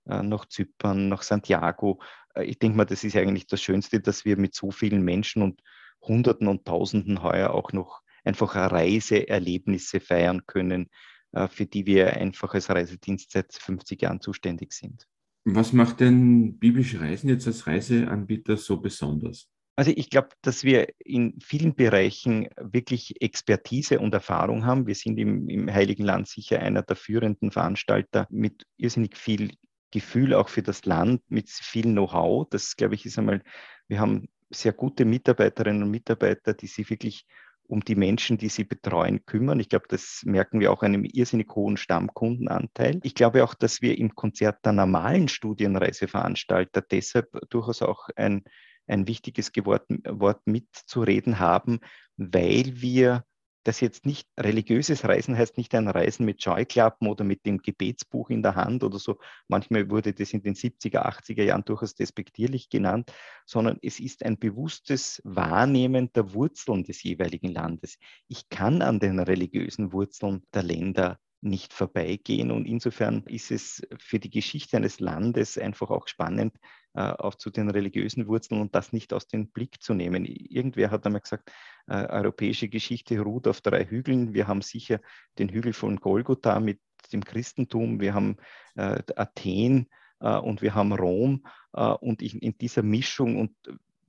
äh, 0.05 0.21
nach 0.21 0.45
Zypern, 0.47 1.09
nach 1.09 1.23
Santiago. 1.23 2.01
Ich 2.43 2.59
denke 2.59 2.77
mal, 2.77 2.85
das 2.85 3.03
ist 3.03 3.15
eigentlich 3.15 3.47
das 3.47 3.61
Schönste, 3.61 3.99
dass 3.99 4.23
wir 4.23 4.37
mit 4.37 4.53
so 4.53 4.71
vielen 4.71 5.03
Menschen 5.03 5.41
und 5.41 5.61
Hunderten 6.01 6.47
und 6.47 6.65
Tausenden 6.65 7.23
heuer 7.23 7.51
auch 7.51 7.73
noch 7.73 8.01
einfach 8.23 8.55
Reiseerlebnisse 8.55 9.99
feiern 9.99 10.45
können, 10.45 10.89
für 11.49 11.65
die 11.65 11.85
wir 11.85 12.13
einfach 12.13 12.53
als 12.53 12.69
Reisedienst 12.69 13.31
seit 13.31 13.53
50 13.53 14.01
Jahren 14.01 14.21
zuständig 14.21 14.73
sind. 14.73 15.07
Was 15.43 15.73
macht 15.73 15.99
denn 15.99 16.57
Biblische 16.59 17.01
Reisen 17.01 17.29
jetzt 17.29 17.47
als 17.47 17.67
Reiseanbieter 17.67 18.57
so 18.57 18.79
besonders? 18.79 19.49
Also 19.81 19.93
ich 19.95 20.11
glaube, 20.11 20.29
dass 20.43 20.63
wir 20.63 20.89
in 20.99 21.39
vielen 21.41 21.73
Bereichen 21.73 22.47
wirklich 22.55 23.19
Expertise 23.19 23.99
und 23.99 24.13
Erfahrung 24.13 24.63
haben. 24.63 24.85
Wir 24.85 24.93
sind 24.93 25.17
im, 25.17 25.49
im 25.49 25.73
Heiligen 25.73 26.03
Land 26.03 26.27
sicher 26.27 26.59
einer 26.59 26.83
der 26.83 26.95
führenden 26.95 27.49
Veranstalter 27.49 28.27
mit 28.29 28.67
irrsinnig 28.77 29.17
viel 29.17 29.53
Gefühl 29.89 30.35
auch 30.35 30.49
für 30.49 30.61
das 30.61 30.85
Land, 30.85 31.23
mit 31.29 31.49
viel 31.49 31.85
Know-how. 31.85 32.47
Das, 32.51 32.75
glaube 32.75 32.93
ich, 32.93 33.07
ist 33.07 33.17
einmal, 33.17 33.41
wir 33.87 33.99
haben 33.99 34.29
sehr 34.51 34.71
gute 34.71 35.03
Mitarbeiterinnen 35.03 35.81
und 35.81 35.89
Mitarbeiter, 35.89 36.53
die 36.53 36.67
sich 36.67 36.91
wirklich 36.91 37.25
um 37.65 37.79
die 37.79 37.95
Menschen, 37.95 38.37
die 38.37 38.49
sie 38.49 38.65
betreuen, 38.65 39.25
kümmern. 39.25 39.59
Ich 39.59 39.69
glaube, 39.69 39.85
das 39.89 40.21
merken 40.25 40.59
wir 40.59 40.71
auch 40.71 40.83
einem 40.83 41.05
irrsinnig 41.05 41.49
hohen 41.55 41.77
Stammkundenanteil. 41.77 42.99
Ich 43.01 43.15
glaube 43.15 43.43
auch, 43.43 43.55
dass 43.55 43.81
wir 43.81 43.97
im 43.97 44.13
Konzert 44.13 44.63
der 44.63 44.73
normalen 44.73 45.27
Studienreiseveranstalter 45.27 46.81
deshalb 46.83 47.31
durchaus 47.49 47.81
auch 47.81 48.09
ein, 48.15 48.43
ein 48.87 49.07
wichtiges 49.07 49.51
Wort, 49.55 50.41
mitzureden 50.45 51.39
haben, 51.39 51.79
weil 52.17 52.81
wir 52.81 53.23
das 53.63 53.79
jetzt 53.79 54.05
nicht 54.05 54.27
religiöses 54.39 55.05
Reisen 55.05 55.37
heißt 55.37 55.57
nicht 55.57 55.75
ein 55.75 55.87
Reisen 55.87 56.25
mit 56.25 56.41
Scheuklappen 56.41 57.07
oder 57.07 57.23
mit 57.23 57.45
dem 57.45 57.59
Gebetsbuch 57.59 58.29
in 58.29 58.41
der 58.41 58.55
Hand 58.55 58.83
oder 58.83 58.97
so. 58.97 59.19
Manchmal 59.47 59.89
wurde 59.89 60.13
das 60.13 60.33
in 60.33 60.41
den 60.41 60.55
70er, 60.55 61.05
80er 61.05 61.43
Jahren 61.43 61.63
durchaus 61.63 61.93
despektierlich 61.93 62.69
genannt, 62.69 63.11
sondern 63.45 63.77
es 63.81 63.99
ist 63.99 64.25
ein 64.25 64.39
bewusstes 64.39 65.21
Wahrnehmen 65.23 66.11
der 66.13 66.33
Wurzeln 66.33 66.83
des 66.83 67.03
jeweiligen 67.03 67.49
Landes. 67.49 67.97
Ich 68.27 68.49
kann 68.49 68.81
an 68.81 68.99
den 68.99 69.19
religiösen 69.19 69.93
Wurzeln 69.93 70.43
der 70.53 70.63
Länder 70.63 71.19
nicht 71.41 71.73
vorbeigehen. 71.73 72.51
Und 72.51 72.65
insofern 72.65 73.23
ist 73.27 73.51
es 73.51 73.85
für 73.97 74.19
die 74.19 74.29
Geschichte 74.29 74.77
eines 74.77 74.99
Landes 74.99 75.57
einfach 75.57 75.89
auch 75.89 76.07
spannend, 76.07 76.55
äh, 76.93 77.01
auch 77.01 77.35
zu 77.35 77.49
den 77.49 77.69
religiösen 77.69 78.27
Wurzeln 78.27 78.61
und 78.61 78.75
das 78.75 78.93
nicht 78.93 79.13
aus 79.13 79.27
dem 79.27 79.47
Blick 79.49 79.81
zu 79.81 79.93
nehmen. 79.93 80.25
Irgendwer 80.25 80.91
hat 80.91 81.05
einmal 81.05 81.21
gesagt, 81.21 81.51
äh, 81.87 82.05
europäische 82.05 82.69
Geschichte 82.69 83.19
ruht 83.19 83.47
auf 83.47 83.61
drei 83.61 83.85
Hügeln. 83.85 84.33
Wir 84.33 84.47
haben 84.47 84.61
sicher 84.61 84.99
den 85.39 85.49
Hügel 85.49 85.73
von 85.73 85.97
Golgotha 85.97 86.59
mit 86.59 86.79
dem 87.11 87.23
Christentum, 87.23 87.99
wir 87.99 88.13
haben 88.13 88.37
äh, 88.75 89.01
Athen 89.15 89.87
äh, 90.19 90.37
und 90.37 90.61
wir 90.61 90.75
haben 90.75 90.93
Rom. 90.93 91.45
Äh, 91.73 91.81
und 91.85 92.21
in, 92.21 92.39
in 92.39 92.57
dieser 92.57 92.83
Mischung 92.83 93.39
und 93.39 93.55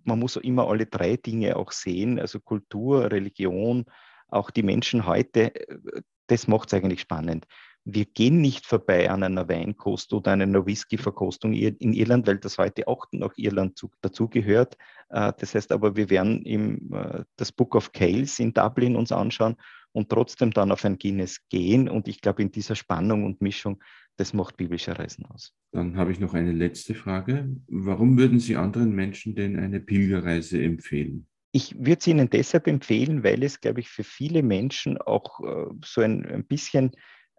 man 0.05 0.19
muss 0.19 0.37
immer 0.37 0.69
alle 0.69 0.87
drei 0.87 1.17
Dinge 1.17 1.57
auch 1.57 1.73
sehen, 1.73 2.19
also 2.19 2.41
Kultur, 2.41 3.11
Religion, 3.11 3.85
auch 4.29 4.51
die 4.51 4.63
Menschen 4.63 5.07
heute, 5.07 5.55
äh, 5.55 6.03
das 6.33 6.49
macht 6.49 6.73
es 6.73 6.75
eigentlich 6.75 7.03
spannend. 7.03 7.47
Wir 7.85 8.07
gehen 8.07 8.41
nicht 8.41 8.65
vorbei 8.65 9.11
an 9.11 9.23
einer 9.23 9.49
Weinkost 9.49 10.15
oder 10.15 10.33
einer 10.33 10.65
Whisky-Verkostung 10.65 11.53
in 11.53 11.93
Irland, 11.93 12.27
weil 12.27 12.39
das 12.39 12.57
heute 12.57 12.89
auch 12.89 13.07
noch 13.13 13.35
Irland 13.37 13.85
dazugehört. 14.01 14.79
Äh, 15.11 15.33
das 15.39 15.55
heißt 15.55 15.73
aber, 15.73 15.95
wir 15.95 16.09
werden 16.09 16.43
im, 16.47 16.95
äh, 16.95 17.25
das 17.37 17.53
Book 17.53 17.75
of 17.75 17.93
Kales 17.93 18.39
in 18.39 18.55
Dublin 18.55 18.97
uns 18.97 19.13
anschauen 19.13 19.57
und 19.93 20.09
trotzdem 20.09 20.53
dann 20.53 20.73
auf 20.73 20.87
ein 20.87 20.97
Guinness 20.97 21.39
gehen. 21.51 21.89
Und 21.89 22.09
ich 22.09 22.23
glaube, 22.23 22.41
in 22.41 22.51
dieser 22.51 22.77
Spannung 22.77 23.25
und 23.25 23.43
Mischung, 23.43 23.83
das 24.17 24.33
macht 24.33 24.57
biblische 24.57 24.99
Reisen 24.99 25.27
aus. 25.27 25.53
Dann 25.73 25.97
habe 25.97 26.13
ich 26.13 26.21
noch 26.21 26.33
eine 26.33 26.53
letzte 26.53 26.95
Frage. 26.95 27.55
Warum 27.67 28.17
würden 28.17 28.39
Sie 28.39 28.57
anderen 28.57 28.95
Menschen 28.95 29.35
denn 29.35 29.59
eine 29.59 29.81
Pilgerreise 29.81 30.63
empfehlen? 30.63 31.27
Ich 31.53 31.77
würde 31.77 31.99
es 31.99 32.07
Ihnen 32.07 32.31
deshalb 32.31 32.67
empfehlen, 32.67 33.23
weil 33.23 33.43
es, 33.43 33.61
glaube 33.61 33.81
ich, 33.81 33.89
für 33.89 34.05
viele 34.05 34.43
Menschen 34.43 34.99
auch 34.99 35.41
äh, 35.41 35.67
so 35.85 36.01
ein, 36.01 36.25
ein 36.27 36.47
bisschen 36.47 36.93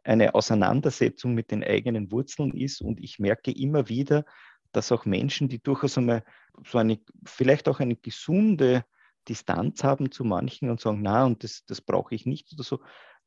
eine 0.03 0.35
Auseinandersetzung 0.35 1.33
mit 1.33 1.49
den 1.51 1.63
eigenen 1.63 2.11
Wurzeln 2.11 2.53
ist. 2.53 2.81
Und 2.81 2.99
ich 2.99 3.19
merke 3.19 3.51
immer 3.51 3.89
wieder, 3.89 4.25
dass 4.71 4.91
auch 4.91 5.05
Menschen, 5.05 5.49
die 5.49 5.61
durchaus 5.61 5.97
einmal 5.97 6.23
so 6.65 6.77
eine, 6.77 6.99
vielleicht 7.25 7.67
auch 7.67 7.79
eine 7.79 7.95
gesunde 7.95 8.85
Distanz 9.27 9.83
haben 9.83 10.11
zu 10.11 10.23
manchen 10.23 10.69
und 10.69 10.79
sagen, 10.79 11.01
na, 11.01 11.25
und 11.25 11.43
das, 11.43 11.65
das 11.65 11.81
brauche 11.81 12.13
ich 12.13 12.25
nicht 12.25 12.53
oder 12.53 12.63
so, 12.63 12.81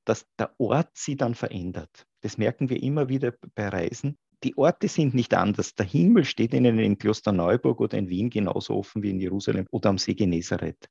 dass 0.04 0.26
der 0.38 0.54
Ort 0.58 0.90
sie 0.94 1.16
dann 1.16 1.34
verändert. 1.34 2.06
Das 2.20 2.38
merken 2.38 2.68
wir 2.68 2.80
immer 2.82 3.08
wieder 3.08 3.32
bei 3.54 3.68
Reisen 3.68 4.18
die 4.44 4.56
Orte 4.56 4.88
sind 4.88 5.14
nicht 5.14 5.34
anders. 5.34 5.74
Der 5.74 5.86
Himmel 5.86 6.24
steht 6.24 6.54
ihnen 6.54 6.78
in 6.78 6.98
Klosterneuburg 6.98 7.80
oder 7.80 7.98
in 7.98 8.08
Wien 8.08 8.30
genauso 8.30 8.74
offen 8.74 9.02
wie 9.02 9.10
in 9.10 9.20
Jerusalem 9.20 9.66
oder 9.70 9.90
am 9.90 9.98
See 9.98 10.14
Genezareth. 10.14 10.88